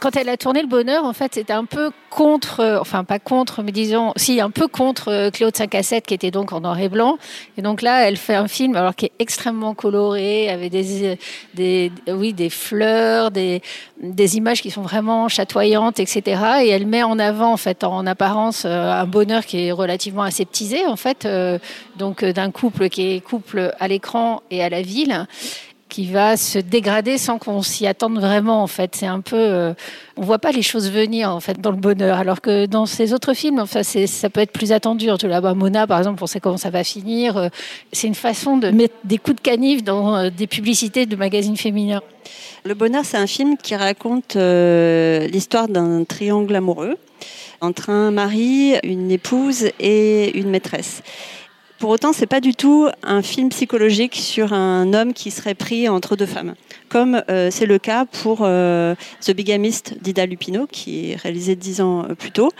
[0.00, 3.18] Quand elle a tourné Le Bonheur, en fait, c'était un peu contre, euh, enfin pas
[3.18, 6.52] contre, mais disons, si, un peu contre euh, Claude 5 à 7, qui était donc
[6.52, 7.18] en noir et blanc.
[7.56, 11.16] Et donc là, elle fait un film, alors qui est extrêmement coloré, avec des, euh,
[11.54, 13.60] des, oui, des fleurs, des,
[14.00, 16.42] des images qui sont vraiment chatoyantes, etc.
[16.62, 20.86] Et elle met en avant, en fait, en apparence, un bonheur qui est relativement aseptisé,
[20.86, 21.26] en fait,
[21.96, 25.26] donc d'un couple qui est couple à l'écran et à la ville
[25.88, 28.94] qui va se dégrader sans qu'on s'y attende vraiment en fait.
[28.94, 29.74] C'est un peu euh,
[30.16, 32.18] on voit pas les choses venir en fait dans le bonheur.
[32.18, 35.06] Alors que dans ces autres films enfin ça peut être plus attendu.
[35.06, 37.36] Là-bas Mona par exemple on sait comment ça va finir.
[37.36, 37.48] Euh,
[37.92, 41.56] c'est une façon de mettre des coups de canif dans euh, des publicités de magazines
[41.56, 42.02] féminins.
[42.64, 46.96] Le Bonheur, c'est un film qui raconte l'histoire d'un triangle amoureux
[47.60, 51.02] entre un mari, une épouse et une maîtresse.
[51.78, 55.88] Pour autant, c'est pas du tout un film psychologique sur un homme qui serait pris
[55.88, 56.54] entre deux femmes,
[56.88, 61.80] comme euh, c'est le cas pour euh, The Bigamist d'Ida Lupino, qui est réalisé dix
[61.80, 62.50] ans euh, plus tôt.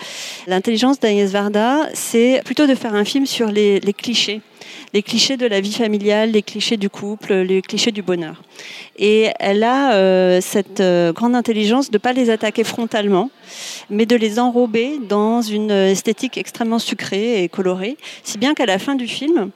[0.46, 4.40] L'intelligence d'Agnès Varda, c'est plutôt de faire un film sur les, clichés,
[4.94, 8.42] les clichés de la vie familiale, les clichés du couple, les clichés du bonheur.
[8.98, 10.82] Et elle a cette
[11.14, 13.30] grande intelligence de ne pas les attaquer frontalement,
[13.90, 18.78] mais de les enrober dans une esthétique extrêmement sucrée et colorée, si bien qu'à la
[18.78, 19.50] fin du film,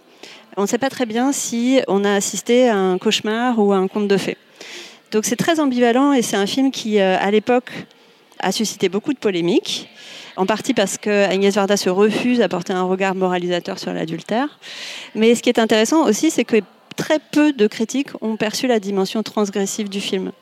[0.56, 3.76] on ne sait pas très bien si on a assisté à un cauchemar ou à
[3.76, 4.36] un conte de fées.
[5.12, 7.70] Donc c'est très ambivalent et c'est un film qui, euh, à l'époque,
[8.40, 9.88] a suscité beaucoup de polémiques,
[10.36, 14.58] en partie parce que Agnès Varda se refuse à porter un regard moralisateur sur l'adultère.
[15.14, 16.56] Mais ce qui est intéressant aussi, c'est que
[16.96, 20.32] très peu de critiques ont perçu la dimension transgressive du film.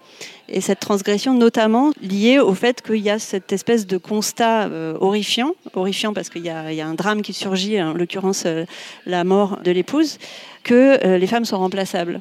[0.48, 4.94] Et cette transgression notamment liée au fait qu'il y a cette espèce de constat euh,
[5.00, 8.64] horrifiant, horrifiant parce qu'il y, a- un drame qui surgit, en l'occurrence euh,
[9.06, 10.18] la mort de l'épouse,
[10.62, 12.20] que les femmes sont remplaçables.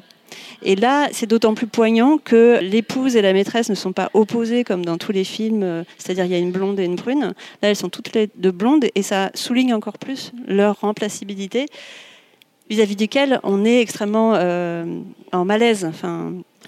[0.62, 4.64] Et là, c'est d'autant plus poignant que l'épouse et la maîtresse ne sont pas opposées
[4.64, 7.34] comme dans tous les films, euh, c'est-à-dire il y a une blonde et une brune.
[7.62, 11.66] Là, elles sont toutes les deux blondes et ça souligne encore plus leur remplaçabilité
[12.70, 14.84] vis-à-vis duquel on est extrêmement euh,
[15.32, 15.90] en malaise.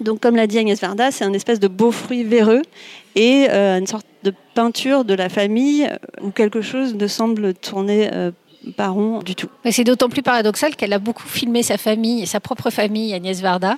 [0.01, 2.61] Donc, comme l'a dit Agnès Varda, c'est un espèce de beau fruit véreux
[3.15, 5.89] et euh, une sorte de peinture de la famille
[6.21, 8.31] où quelque chose ne semble tourner euh,
[8.77, 9.49] baron du tout.
[9.65, 13.41] Mais c'est d'autant plus paradoxal qu'elle a beaucoup filmé sa famille, sa propre famille, Agnès
[13.41, 13.75] Varda.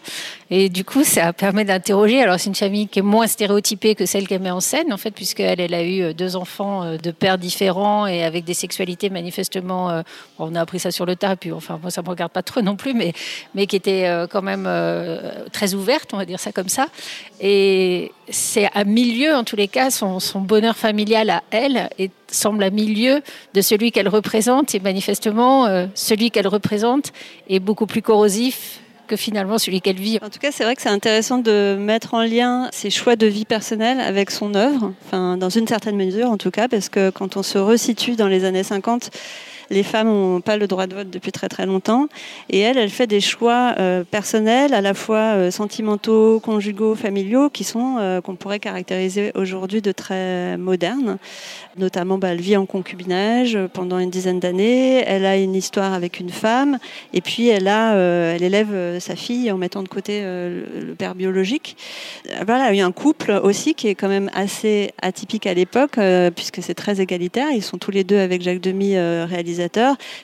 [0.49, 2.21] Et du coup, ça permet d'interroger.
[2.21, 4.97] Alors, c'est une famille qui est moins stéréotypée que celle qu'elle met en scène, en
[4.97, 10.03] fait, puisqu'elle elle a eu deux enfants de pères différents et avec des sexualités manifestement.
[10.39, 12.61] on a appris ça sur le tas, puis enfin, moi, ça me regarde pas trop
[12.61, 13.13] non plus, mais,
[13.55, 14.69] mais qui étaient quand même
[15.51, 16.87] très ouvertes, on va dire ça comme ça.
[17.41, 22.09] Et c'est à milieu, en tous les cas, son, son bonheur familial à elle et
[22.27, 23.21] semble à milieu
[23.53, 24.75] de celui qu'elle représente.
[24.75, 27.13] Et manifestement, euh, celui qu'elle représente
[27.49, 30.17] est beaucoup plus corrosif que finalement celui qu'elle vit.
[30.21, 33.27] En tout cas, c'est vrai que c'est intéressant de mettre en lien ses choix de
[33.27, 37.11] vie personnelle avec son œuvre, enfin, dans une certaine mesure en tout cas, parce que
[37.11, 39.11] quand on se resitue dans les années 50,
[39.69, 42.07] les femmes n'ont pas le droit de vote depuis très très longtemps.
[42.49, 47.49] Et elle, elle fait des choix euh, personnels, à la fois euh, sentimentaux, conjugaux, familiaux,
[47.49, 51.17] qui sont, euh, qu'on pourrait caractériser aujourd'hui de très modernes.
[51.77, 55.03] Notamment, bah, elle vit en concubinage pendant une dizaine d'années.
[55.05, 56.77] Elle a une histoire avec une femme.
[57.13, 61.75] Et puis, elle, a, elle élève sa fille en mettant de côté le père biologique.
[62.45, 65.99] Voilà, il y a un couple aussi qui est quand même assez atypique à l'époque,
[66.35, 67.47] puisque c'est très égalitaire.
[67.51, 69.54] Ils sont tous les deux avec Jacques Demy réalisés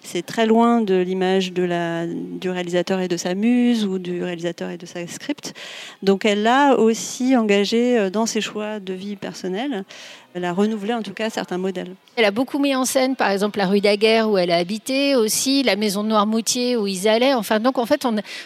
[0.04, 4.78] c'est très loin de l'image du réalisateur et de sa muse ou du réalisateur et
[4.78, 5.54] de sa script.
[6.04, 9.84] Donc elle l'a aussi engagé euh, dans ses choix de vie personnelle
[10.34, 11.94] elle a renouvelé en tout cas certains modèles.
[12.16, 15.16] Elle a beaucoup mis en scène, par exemple, la rue Daguerre où elle a habité,
[15.16, 17.34] aussi la maison de Noirmoutier où ils allaient.
[17.34, 18.06] Enfin, donc en fait,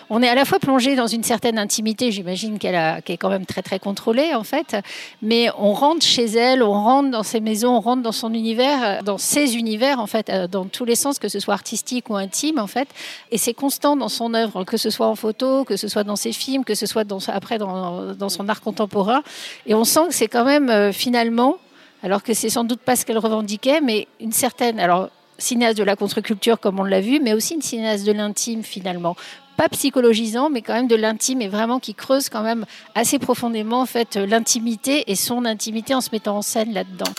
[0.10, 3.46] on, est à la fois plongé dans une certaine intimité, j'imagine qu'elle est quand même
[3.46, 4.78] très très contrôlée en fait,
[5.22, 9.04] mais on rentre chez elle, on rentre dans ses maisons, on rentre dans son univers,
[9.04, 12.16] dans ses univers en fait, euh, dans tous les sens, que ce soit artistique ou
[12.16, 12.88] intime en fait,
[13.32, 16.16] et c'est constant dans son œuvre, que ce soit en photo, que ce soit dans
[16.16, 19.22] ses films, que ce soit après dans, dans son art contemporain,
[19.68, 21.58] et on sent que c'est quand même euh, finalement
[22.06, 25.84] alors que c'est sans doute pas ce qu'elle revendiquait, mais une certaine, alors cinéaste de
[25.84, 29.16] la contre-culture comme on l'a vu, mais aussi une cinéaste de l'intime finalement.
[29.58, 33.82] Pas psychologisant, mais quand même de l'intime et vraiment qui creuse quand même assez profondément
[33.82, 37.12] en fait l'intimité et son intimité en se mettant en scène là-dedans.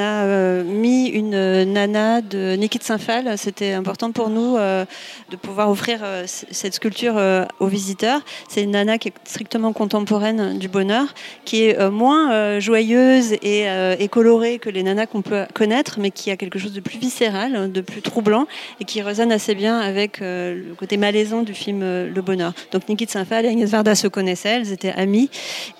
[0.00, 3.36] A euh, mis une nana de Niki de Saint-Phal.
[3.38, 4.84] C'était important pour nous euh,
[5.30, 7.20] de pouvoir offrir euh, cette sculpture
[7.60, 8.20] aux visiteurs.
[8.48, 14.58] C'est une nana qui est strictement contemporaine du bonheur, qui est moins joyeuse et, colorée
[14.58, 17.80] que les nanas qu'on peut connaître, mais qui a quelque chose de plus viscéral, de
[17.80, 18.46] plus troublant
[18.80, 22.52] et qui résonne assez bien avec le côté malaisant du film Le Bonheur.
[22.72, 25.30] Donc Niki de Saint-Phal et Agnès Varda se connaissaient, elles étaient amies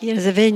[0.03, 0.53] et elles avaient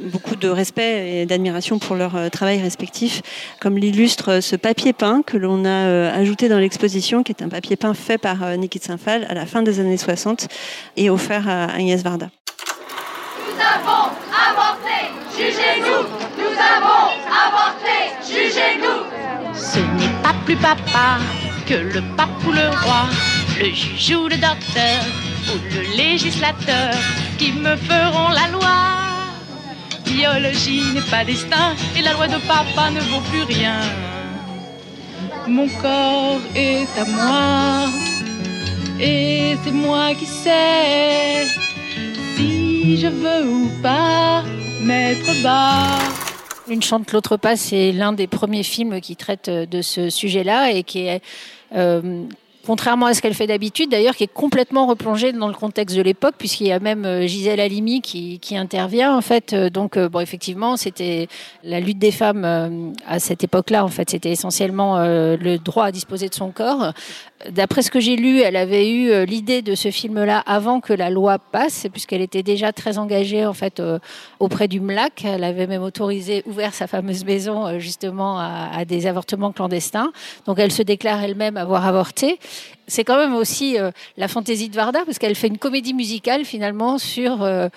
[0.00, 2.60] beaucoup de respect et d'admiration pour leur travail
[2.92, 3.22] respectifs,
[3.60, 7.48] comme l'illustre ce papier peint que l'on a euh, ajouté dans l'exposition, qui est un
[7.48, 10.48] papier peint fait par euh, Niki de Saint-Phal à la fin des années 60
[10.96, 12.28] et offert à Agnès Varda.
[13.38, 14.10] Nous avons
[14.50, 16.06] avorté, jugez-nous.
[16.36, 17.08] Nous avons
[17.48, 19.54] avorté, jugez-nous.
[19.54, 21.18] Ce n'est pas plus papa
[21.66, 23.08] que le pape ou le roi,
[23.58, 25.02] le juge ou le docteur
[25.48, 26.92] ou le législateur
[27.38, 29.01] qui me feront la loi
[30.04, 33.80] biologie n'est pas destin et la loi de papa ne vaut plus rien.
[35.46, 37.88] Mon corps est à moi
[39.00, 41.46] et c'est moi qui sais
[42.36, 44.44] si je veux ou pas
[44.82, 45.98] mettre bas.
[46.68, 50.84] Une chante l'autre pas, c'est l'un des premiers films qui traite de ce sujet-là et
[50.84, 51.22] qui est
[51.74, 52.24] euh,
[52.66, 56.02] contrairement à ce qu'elle fait d'habitude, d'ailleurs, qui est complètement replongée dans le contexte de
[56.02, 59.52] l'époque, puisqu'il y a même euh, Gisèle Halimi qui, intervient, en fait.
[59.52, 61.28] Euh, donc, euh, bon, effectivement, c'était
[61.64, 64.10] la lutte des femmes à cette époque-là, en fait.
[64.10, 66.92] C'était essentiellement le droit à disposer de son corps.
[67.50, 71.10] D'après ce que j'ai lu, elle avait eu l'idée de ce film-là avant que la
[71.10, 73.82] loi passe, puisqu'elle était déjà très engagée, en fait,
[74.38, 75.24] auprès du MLAC.
[75.24, 80.12] Elle avait même autorisé, ouvert sa fameuse maison, justement, à des avortements clandestins.
[80.46, 82.38] Donc, elle se déclare elle-même avoir avorté
[82.86, 86.44] c'est quand même aussi euh, la fantaisie de Varda, parce qu'elle fait une comédie musicale
[86.44, 87.68] finalement sur euh,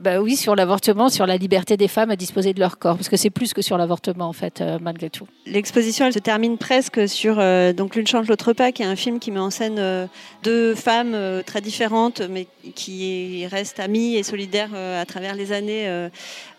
[0.00, 3.10] bah oui, sur l'avortement, sur la liberté des femmes à disposer de leur corps, parce
[3.10, 5.26] que c'est plus que sur l'avortement en fait, euh, malgré tout.
[5.44, 8.96] L'exposition, elle se termine presque sur euh, donc l'une change l'autre pas, qui est un
[8.96, 10.06] film qui met en scène euh,
[10.42, 16.08] deux femmes très différentes, mais qui restent amies et solidaires à travers les années,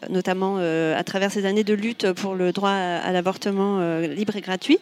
[0.10, 4.80] notamment à travers ces années de lutte pour le droit à, l'avortement libre et gratuit.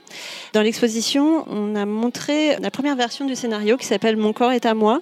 [0.54, 4.66] Dans l'exposition, on a montré la première version du scénario qui s'appelle Mon corps est
[4.66, 5.02] à moi,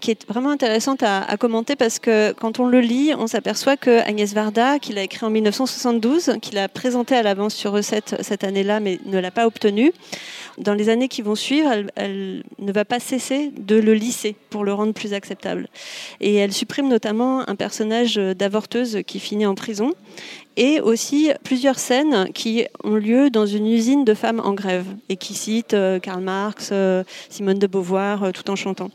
[0.00, 3.76] qui est vraiment intéressante à, à commenter parce que quand on le lit on s'aperçoit
[3.76, 8.16] que Agnès Varda, qu'il a écrit en 1972, qu'il a présenté à l'avance sur recette
[8.20, 9.92] cette année-là, mais ne l'a pas obtenu,
[10.58, 14.34] dans les années qui vont suivre, elle, elle, ne va pas cesser de le lisser
[14.50, 15.68] pour le rendre plus acceptable.
[16.20, 19.94] Et elle supprime notamment un personnage d'avorteuse qui finit en prison
[20.56, 25.16] et aussi plusieurs scènes qui ont lieu dans une usine de femmes en grève et
[25.16, 28.90] qui citent euh, Karl Marx, euh, Simone de Beauvoir, euh, tout en chantant.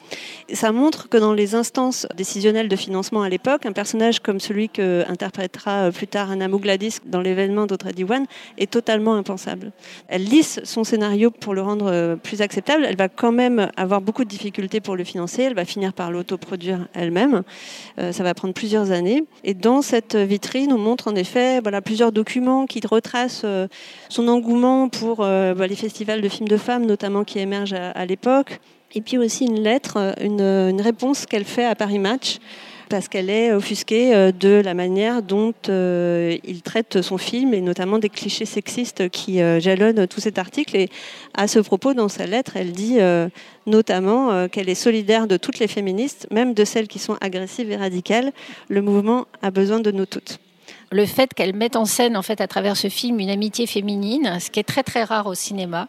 [0.53, 4.69] Ça montre que dans les instances décisionnelles de financement à l'époque, un personnage comme celui
[4.69, 8.25] que interprétera plus tard Anna Mougladis dans l'événement d'Audrey Diwan
[8.57, 9.71] est totalement impensable.
[10.07, 12.85] Elle lisse son scénario pour le rendre plus acceptable.
[12.87, 15.43] Elle va quand même avoir beaucoup de difficultés pour le financer.
[15.43, 17.43] Elle va finir par l'autoproduire elle-même.
[17.97, 19.23] Ça va prendre plusieurs années.
[19.43, 23.67] Et dans cette vitrine, on montre en effet voilà, plusieurs documents qui retracent euh,
[24.09, 28.05] son engouement pour euh, bah, les festivals de films de femmes, notamment qui émergent à,
[28.05, 28.59] l'époque.
[28.93, 32.37] Et puis aussi une lettre, euh, une, réponse qu'elle fait à Paris Match
[32.87, 38.09] parce qu'elle est offusquée de la manière dont il traite son film et notamment des
[38.09, 40.77] clichés sexistes qui jalonnent tout cet article.
[40.77, 40.89] Et
[41.33, 42.99] à ce propos, dans sa lettre, elle dit
[43.65, 47.75] notamment qu'elle est solidaire de toutes les féministes, même de celles qui sont agressives et
[47.75, 48.31] radicales.
[48.69, 50.37] Le mouvement a besoin de nous toutes
[50.91, 54.39] le fait qu'elle mette en scène, en fait, à travers ce film, une amitié féminine,
[54.39, 55.87] ce qui est très très rare au cinéma,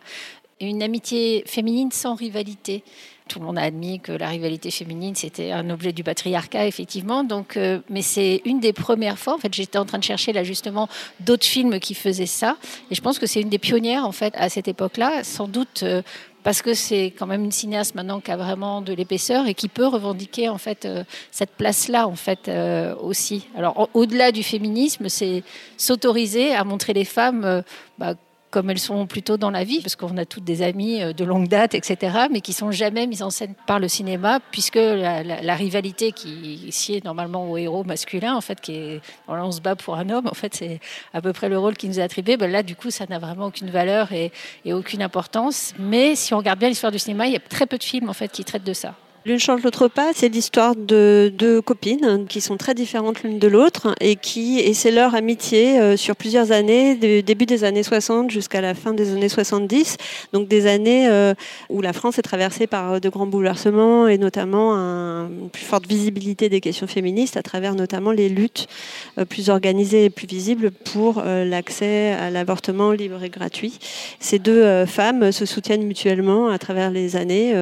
[0.60, 2.82] une amitié féminine sans rivalité.
[3.28, 7.24] Tout le monde a admis que la rivalité féminine, c'était un objet du patriarcat, effectivement.
[7.24, 9.34] Donc, euh, mais c'est une des premières fois.
[9.34, 10.88] En fait, j'étais en train de chercher là justement
[11.20, 12.56] d'autres films qui faisaient ça,
[12.90, 15.82] et je pense que c'est une des pionnières en fait à cette époque-là, sans doute.
[15.82, 16.02] Euh,
[16.46, 19.66] parce que c'est quand même une cinéaste maintenant qui a vraiment de l'épaisseur et qui
[19.66, 22.48] peut revendiquer en fait euh, cette place-là en fait
[23.00, 23.48] aussi.
[23.56, 25.42] Alors au-delà du féminisme, c'est
[25.76, 27.64] s'autoriser à montrer les femmes
[27.98, 28.14] bah,
[28.50, 31.24] comme elles sont plutôt dans la vie, parce qu'on a toutes des amies euh, de
[31.24, 35.54] longue date, etc., mais qui sont jamais mises en scène par le cinéma, puisque la,
[35.54, 39.96] rivalité qui est normalement au héros masculin, en fait, qui est, on se bat pour
[39.96, 40.80] un homme, en fait, c'est
[41.14, 42.36] à peu près le rôle qui nous est attribué.
[42.36, 44.32] Ben là, du coup, ça n'a vraiment aucune valeur et,
[44.64, 45.72] et aucune importance.
[45.78, 48.08] Mais si on regarde bien l'histoire du cinéma, il y a très peu de films,
[48.08, 48.94] en fait, qui traitent de ça.
[49.26, 53.48] L'une change l'autre pas, c'est l'histoire de deux copines qui sont très différentes l'une de
[53.48, 57.82] l'autre et qui et c'est leur amitié euh, sur plusieurs années, du début des années
[57.82, 59.96] 60 jusqu'à la fin des années 70,
[60.32, 61.34] donc des années euh,
[61.70, 66.48] où la France est traversée par de grands bouleversements et notamment une plus forte visibilité
[66.48, 68.68] des questions féministes à travers notamment les luttes
[69.18, 73.80] euh, plus organisées et plus visibles pour l'accès à l'avortement libre et gratuit.
[74.20, 77.54] Ces deux femmes se soutiennent mutuellement à travers les années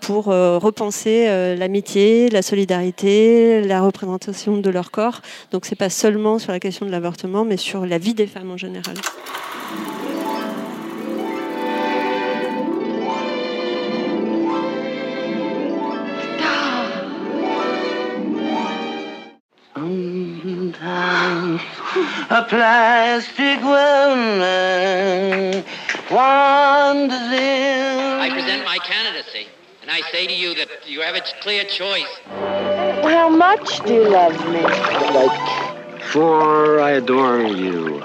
[0.00, 5.20] pour repenser euh, l'amitié, la solidarité, la représentation de leur corps.
[5.50, 8.50] Donc c'est pas seulement sur la question de l'avortement, mais sur la vie des femmes
[8.50, 8.96] en général.
[22.30, 24.40] a plastic woman
[26.10, 28.20] wanders in.
[28.20, 29.53] I present my candidacy.
[29.84, 32.08] And I say to you that you have a clear choice.
[32.24, 34.62] How much do you love me?
[34.62, 38.02] Like, for I adore you.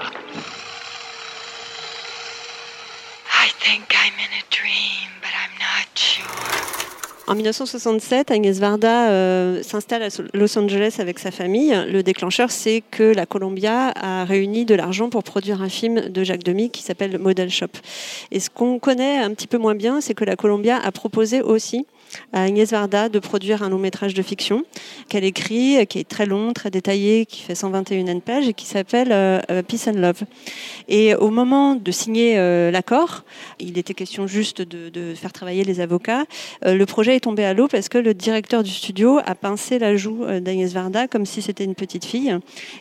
[3.32, 6.99] I think I'm in a dream, but I'm not sure.
[7.30, 11.72] En 1967, Agnès Varda euh, s'installe à Los Angeles avec sa famille.
[11.88, 16.24] Le déclencheur, c'est que la Columbia a réuni de l'argent pour produire un film de
[16.24, 17.68] Jacques Demy qui s'appelle Model Shop.
[18.32, 21.40] Et ce qu'on connaît un petit peu moins bien, c'est que la Columbia a proposé
[21.40, 21.86] aussi
[22.32, 24.64] à Agnès Varda de produire un long métrage de fiction
[25.08, 29.12] qu'elle écrit, qui est très long, très détaillé, qui fait 121 pages et qui s'appelle
[29.12, 30.22] euh, euh, Peace and Love.
[30.88, 33.24] Et au moment de signer euh, l'accord,
[33.58, 36.24] il était question juste de, faire travailler les avocats,
[36.62, 39.96] le projet est tombé à l'eau parce que le directeur du studio a pincé la
[39.96, 42.36] joue d'Agnès Varda comme si c'était une petite fille.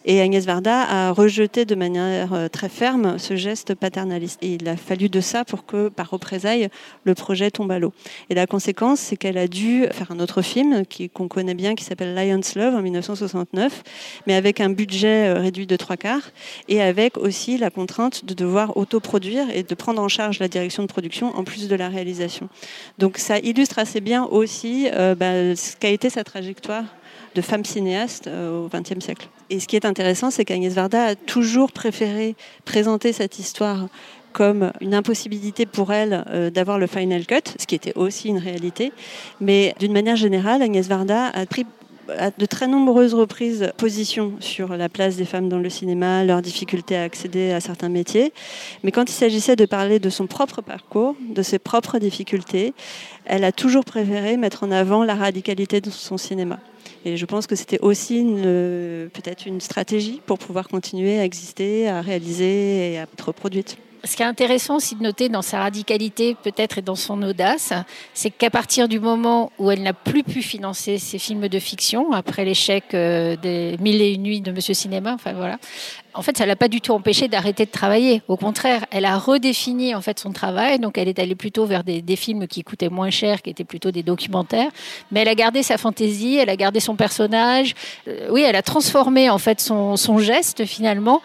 [0.05, 4.39] Et Agnès Varda a rejeté de manière très ferme ce geste paternaliste.
[4.41, 6.69] Il a fallu de ça pour que, par représailles,
[7.03, 7.93] le projet tombe à l'eau.
[8.29, 11.83] Et la conséquence, c'est qu'elle a dû faire un autre film qu'on connaît bien qui
[11.83, 13.83] s'appelle Lion's Love en 1969,
[14.25, 16.31] mais avec un budget euh, réduit de trois quarts
[16.67, 20.83] et avec aussi la contrainte de devoir autoproduire et de prendre en charge la direction
[20.83, 22.49] de production en plus de la réalisation.
[22.97, 26.85] Donc ça illustre assez bien aussi euh, bah, ce qu'a été sa trajectoire
[27.35, 29.27] de femme cinéaste euh, au XXe siècle.
[29.49, 33.87] Et ce qui est intéressant, c'est qu'Agnès Varda a toujours préféré présenter cette histoire
[34.33, 38.37] comme une impossibilité pour elle euh, d'avoir le final cut, ce qui était aussi une
[38.37, 38.91] réalité.
[39.41, 41.65] Mais d'une manière générale, Agnès Varda a pris
[42.37, 46.95] de très nombreuses reprises position sur la place des femmes dans le cinéma, leur difficulté
[46.95, 48.33] à accéder à certains métiers.
[48.83, 52.73] Mais quand il s'agissait de parler de son propre parcours, de ses propres difficultés,
[53.25, 56.59] elle a toujours préféré mettre en avant la radicalité de son cinéma.
[57.05, 58.25] Et je pense que c'était aussi
[59.13, 63.77] peut-être une stratégie pour pouvoir continuer à exister, à réaliser et à être produite.
[64.03, 67.73] Ce qui est intéressant aussi de noter dans sa radicalité, peut-être, et dans son audace,
[68.13, 72.13] c'est qu'à partir du moment où elle n'a plus pu financer ses films de fiction,
[72.13, 75.57] après l'échec euh, des Mille et une nuits de Monsieur Cinéma, enfin voilà,
[76.13, 78.21] en fait, ça l'a pas du tout empêché d'arrêter de travailler.
[78.27, 80.79] Au contraire, elle a redéfini en fait son travail.
[80.79, 83.91] Donc, elle est allée plutôt vers des, films qui coûtaient moins cher, qui étaient plutôt
[83.91, 84.69] des documentaires.
[85.11, 87.75] Mais elle a gardé sa fantaisie, elle a gardé son personnage.
[88.07, 91.21] Euh, oui, elle a transformé en fait son, geste finalement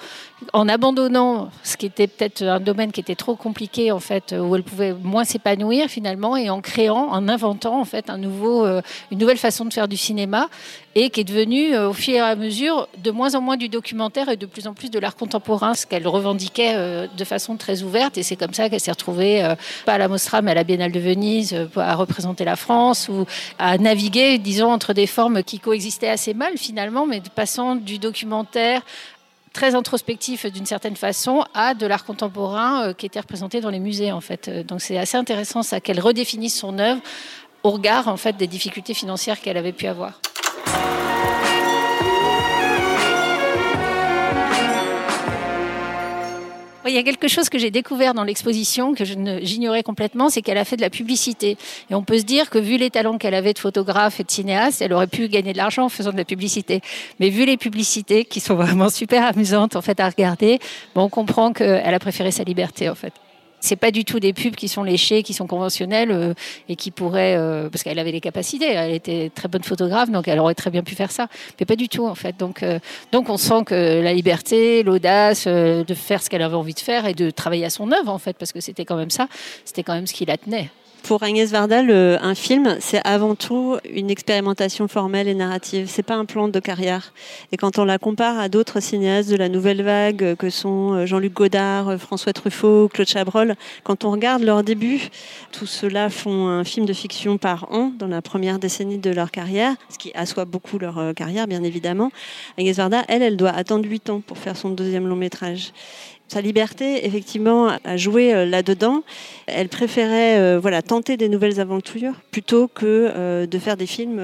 [0.52, 4.54] en abandonnant ce qui était peut-être un domaine qui était trop compliqué en fait, où
[4.54, 9.18] elle pouvait moins s'épanouir finalement, et en créant, en inventant en fait nouveau, euh, une
[9.18, 10.48] nouvelle façon de faire du cinéma,
[10.94, 13.68] et qui est devenue euh, au fur et à mesure de moins en moins du
[13.68, 17.56] documentaire et de plus en plus de l'art contemporain, ce qu'elle revendiquait euh, de façon
[17.56, 20.54] très ouverte, et c'est comme ça qu'elle s'est retrouvée pas à la Mostra mais à
[20.54, 23.26] la Biennale de Venise à représenter la France ou
[23.58, 28.82] à naviguer, disons, entre des formes qui coexistaient assez mal finalement, mais passant du documentaire
[29.54, 33.78] très introspectif d'une certaine façon à de l'art contemporain euh, qui était représenté dans les
[33.78, 34.48] musées en fait.
[34.48, 37.00] Euh, donc c'est assez intéressant ça qu'elle redéfinisse son œuvre
[37.62, 40.20] au regard en fait des difficultés financières qu'elle avait pu avoir.
[46.94, 50.58] Il y a quelque chose que j'ai découvert dans l'exposition que j'ignorais complètement, c'est qu'elle
[50.58, 51.58] a fait de la publicité.
[51.90, 54.30] Et on peut se dire que vu les talents qu'elle avait de photographe et de
[54.30, 56.82] cinéaste, elle aurait pu gagner de l'argent en faisant de la publicité.
[57.18, 60.60] Mais vu les publicités qui sont vraiment super amusantes en fait à regarder,
[60.94, 63.12] bon, on comprend qu'elle a préféré sa liberté en fait
[63.64, 66.34] c'est pas du tout des pubs qui sont léchées, qui sont conventionnelles euh,
[66.68, 70.28] et qui pourraient, euh, parce qu'elle avait les capacités, elle était très bonne photographe, donc
[70.28, 72.36] elle aurait très bien pu faire ça, mais pas du tout en fait.
[72.38, 72.78] Donc, euh,
[73.10, 77.06] donc on sent que la liberté, l'audace de faire ce qu'elle avait envie de faire
[77.06, 79.28] et de travailler à son œuvre en fait, parce que c'était quand même ça,
[79.64, 80.68] c'était quand même ce qui la tenait.
[81.04, 85.86] Pour Agnès Varda, un film, c'est avant tout une expérimentation formelle et narrative.
[85.86, 87.12] C'est pas un plan de carrière.
[87.52, 91.04] Et quand on la compare à d'autres cinéastes de la nouvelle vague, que sont euh,
[91.04, 95.10] Jean-Luc Godard, euh, François Truffaut, Claude Chabrol, quand on regarde leur début,
[95.52, 99.30] tous ceux-là font un film de fiction par an dans la première décennie de leur
[99.30, 102.12] carrière, ce qui assoit beaucoup leur euh, carrière, bien évidemment.
[102.56, 105.74] Agnès Varda, elle, elle doit attendre 8 ans pour faire son deuxième long métrage
[106.28, 109.02] sa liberté, effectivement, à jouer euh, là-dedans.
[109.46, 114.20] Elle préférait euh, voilà, tenter des nouvelles aventures plutôt que euh, de faire des films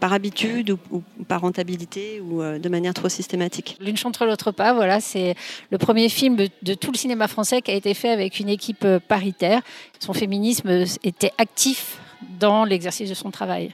[0.00, 3.76] par habitude ou, par rentabilité ou de manière trop systématique.
[3.80, 5.34] L'une chantre l'autre pas, voilà, c'est
[5.70, 8.86] le premier film de tout le cinéma français qui a été fait avec une équipe
[9.08, 9.60] paritaire.
[10.00, 11.98] Son féminisme était actif
[12.40, 13.72] dans l'exercice de son travail.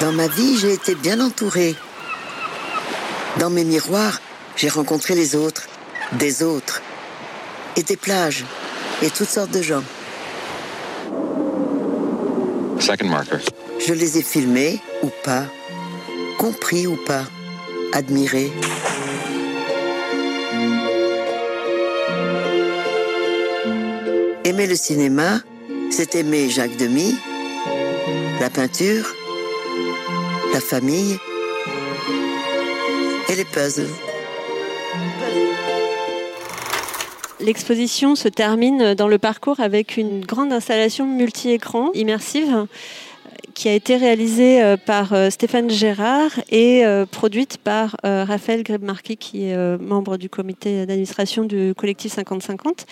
[0.00, 1.74] Dans ma vie, j'ai été bien entourée.
[3.38, 4.20] Dans mes miroirs,
[4.56, 5.68] j'ai rencontré les autres,
[6.12, 6.82] des autres,
[7.76, 8.44] et des plages,
[9.02, 9.82] et toutes sortes de gens.
[12.78, 13.38] Second marker.
[13.78, 15.44] Je les ai filmés ou pas,
[16.38, 17.24] compris ou pas,
[17.92, 18.52] admirés.
[24.44, 25.40] Aimer le cinéma,
[25.90, 27.16] c'est aimer Jacques Demy,
[28.40, 29.14] la peinture,
[30.52, 31.18] la famille
[33.28, 34.11] et les puzzles.
[37.42, 42.66] L'exposition se termine dans le parcours avec une grande installation multi-écran immersive
[43.54, 49.16] qui a été réalisée euh, par euh, Stéphane Gérard et euh, produite par Raphaël Grebmarki,
[49.16, 52.84] qui est membre du comité d'administration du collectif 50-50.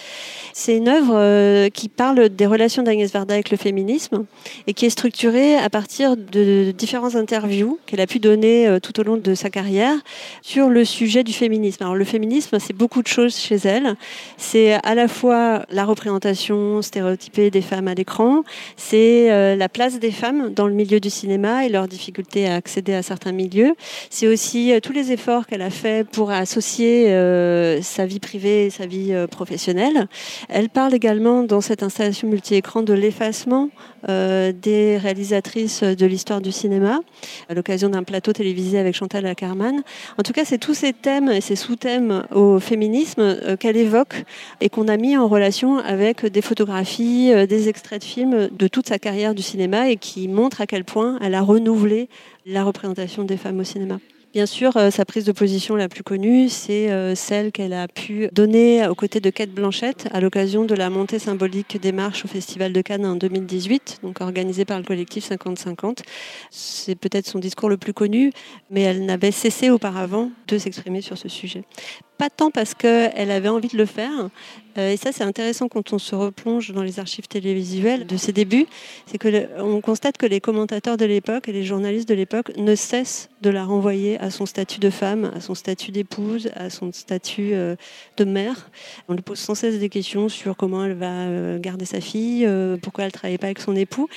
[0.52, 4.24] C'est une œuvre qui parle des relations d'Agnès Varda avec le féminisme
[4.66, 9.02] et qui est structurée à partir de différents interviews qu'elle a pu donner tout au
[9.02, 9.94] long de sa carrière
[10.42, 11.82] sur le sujet du féminisme.
[11.82, 13.96] Alors le féminisme, c'est beaucoup de choses chez elle.
[14.36, 18.42] C'est à la fois la représentation stéréotypée des femmes à l'écran,
[18.76, 22.94] c'est la place des femmes dans le milieu du cinéma et leur difficulté à accéder
[22.94, 23.74] à certains milieux.
[24.10, 28.66] C'est aussi euh, tous les efforts qu'elle a fait pour associer euh, sa vie privée
[28.66, 30.08] et sa vie euh, professionnelle.
[30.48, 33.70] Elle parle également dans cette installation multi-écran de l'effacement
[34.08, 37.00] des réalisatrices de l'histoire du cinéma
[37.50, 39.82] à l'occasion d'un plateau télévisé avec Chantal Ackerman.
[40.16, 44.24] En tout cas, c'est tous ces thèmes et ces sous-thèmes au féminisme qu'elle évoque
[44.62, 48.88] et qu'on a mis en relation avec des photographies, des extraits de films de toute
[48.88, 52.08] sa carrière du cinéma et qui montre à quel point elle a renouvelé
[52.46, 53.98] la représentation des femmes au cinéma.
[54.32, 57.88] Bien sûr, euh, sa prise de position la plus connue, c'est euh, celle qu'elle a
[57.88, 62.24] pu donner aux côtés de Kate Blanchette à l'occasion de la montée symbolique des marches
[62.24, 65.98] au Festival de Cannes en 2018, donc organisée par le collectif 50-50.
[66.52, 68.32] C'est peut-être son discours le plus connu,
[68.70, 71.64] mais elle n'avait cessé auparavant de s'exprimer sur ce sujet.
[72.20, 74.28] Pas tant parce qu'elle avait envie de le faire,
[74.78, 78.32] euh, et ça, c'est intéressant quand on se replonge dans les archives télévisuelles de ses
[78.32, 78.66] débuts.
[79.06, 82.74] C'est que on constate que les commentateurs de l'époque et les journalistes de l'époque ne
[82.74, 86.92] cessent de la renvoyer à son statut de femme, à son statut d'épouse, à son
[86.92, 87.74] statut euh,
[88.16, 88.70] de mère.
[89.08, 92.48] On lui pose sans cesse des questions sur comment elle va euh, garder sa fille,
[92.82, 94.08] pourquoi elle ne travaille pas avec son époux.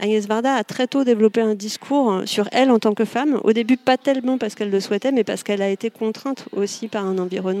[0.00, 3.40] Agnès Varda a très tôt développé un discours sur elle en tant que femme.
[3.44, 6.88] Au début, pas tellement parce qu'elle le souhaitait, mais parce qu'elle a été contrainte aussi
[6.88, 7.51] par un environnement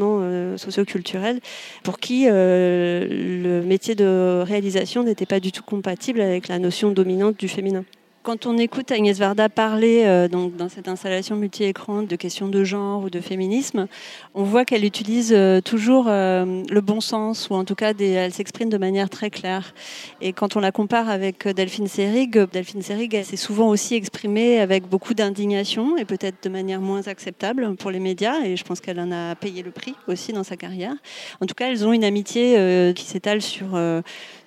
[0.56, 1.40] socioculturel
[1.82, 7.38] pour qui le métier de réalisation n'était pas du tout compatible avec la notion dominante
[7.38, 7.84] du féminin.
[8.22, 12.62] Quand on écoute Agnès Varda parler euh, donc, dans cette installation multi-écran de questions de
[12.62, 13.88] genre ou de féminisme,
[14.36, 18.32] on voit qu'elle utilise euh, toujours euh, le bon sens, ou en tout cas elle
[18.32, 19.74] s'exprime de manière très claire.
[20.20, 24.88] Et quand on la compare avec Delphine Seyrig, Delphine Seyrig s'est souvent aussi exprimée avec
[24.88, 29.00] beaucoup d'indignation et peut-être de manière moins acceptable pour les médias, et je pense qu'elle
[29.00, 30.94] en a payé le prix aussi dans sa carrière.
[31.40, 33.76] En tout cas, elles ont une amitié qui s'étale sur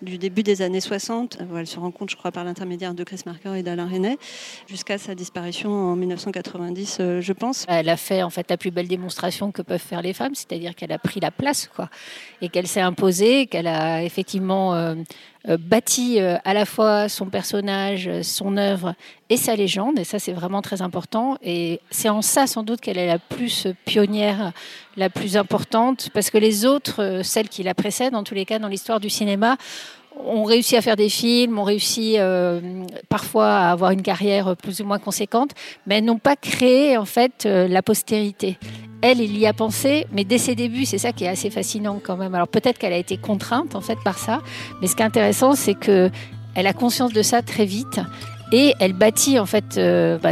[0.02, 1.40] du début des années 60.
[1.58, 4.18] Elle se rencontre, je crois, par l'intermédiaire de Chris Marker et d'Alain René,
[4.68, 7.66] jusqu'à sa disparition en 1990, euh, je pense.
[7.68, 10.76] Elle a fait en fait la plus belle démonstration que peuvent faire les femmes, c'est-à-dire
[10.76, 11.90] qu'elle a pris la place, quoi,
[12.42, 14.96] et qu'elle s'est imposée, qu'elle a effectivement euh,
[15.50, 18.96] euh, bâti à la fois son personnage, son œuvre
[19.30, 21.38] et sa légende, et ça c'est vraiment très important.
[21.44, 24.54] Et c'est en ça sans doute qu'elle est la plus pionnière,
[24.96, 28.60] la plus importante, parce que les autres, celles qui la précèdent, en tous les cas
[28.60, 29.58] dans l'histoire du cinéma,
[30.24, 32.60] ont réussi à faire des films, ont réussi euh,
[33.10, 35.52] parfois à avoir une carrière plus ou moins conséquente,
[35.88, 38.58] mais n'ont pas créé en fait euh, la postérité.
[39.02, 42.00] Elle, il y a pensé, mais dès ses débuts, c'est ça qui est assez fascinant
[42.04, 42.34] quand même.
[42.34, 44.42] Alors peut-être qu'elle a été contrainte en fait par ça,
[44.82, 46.10] mais ce qui est intéressant, c'est que
[46.56, 48.00] elle a conscience de ça très vite
[48.52, 50.32] et elle bâtit en fait euh, bah,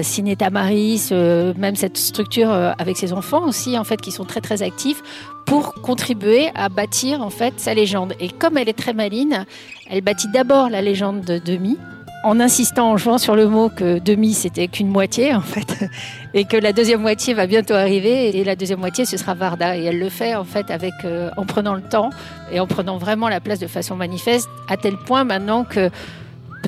[1.12, 5.02] euh, même cette structure avec ses enfants aussi en fait qui sont très très actifs
[5.46, 8.14] pour contribuer à bâtir en fait sa légende.
[8.20, 9.46] Et comme elle est très maline,
[9.90, 11.78] elle bâtit d'abord la légende de Demi
[12.24, 15.90] en insistant, en jouant sur le mot que Demi c'était qu'une moitié en fait,
[16.34, 19.78] et que la deuxième moitié va bientôt arriver et la deuxième moitié ce sera Varda.
[19.78, 22.10] Et elle le fait en fait avec euh, en prenant le temps
[22.52, 25.90] et en prenant vraiment la place de façon manifeste, à tel point maintenant que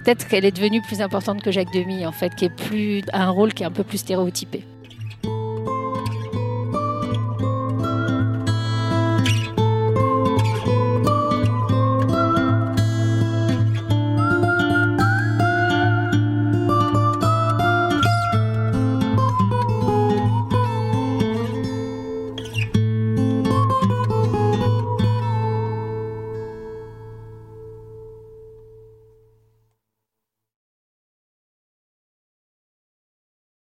[0.05, 3.29] peut-être qu'elle est devenue plus importante que Jacques Demi en fait, qui est plus un
[3.29, 4.63] rôle qui est un peu plus stéréotypé.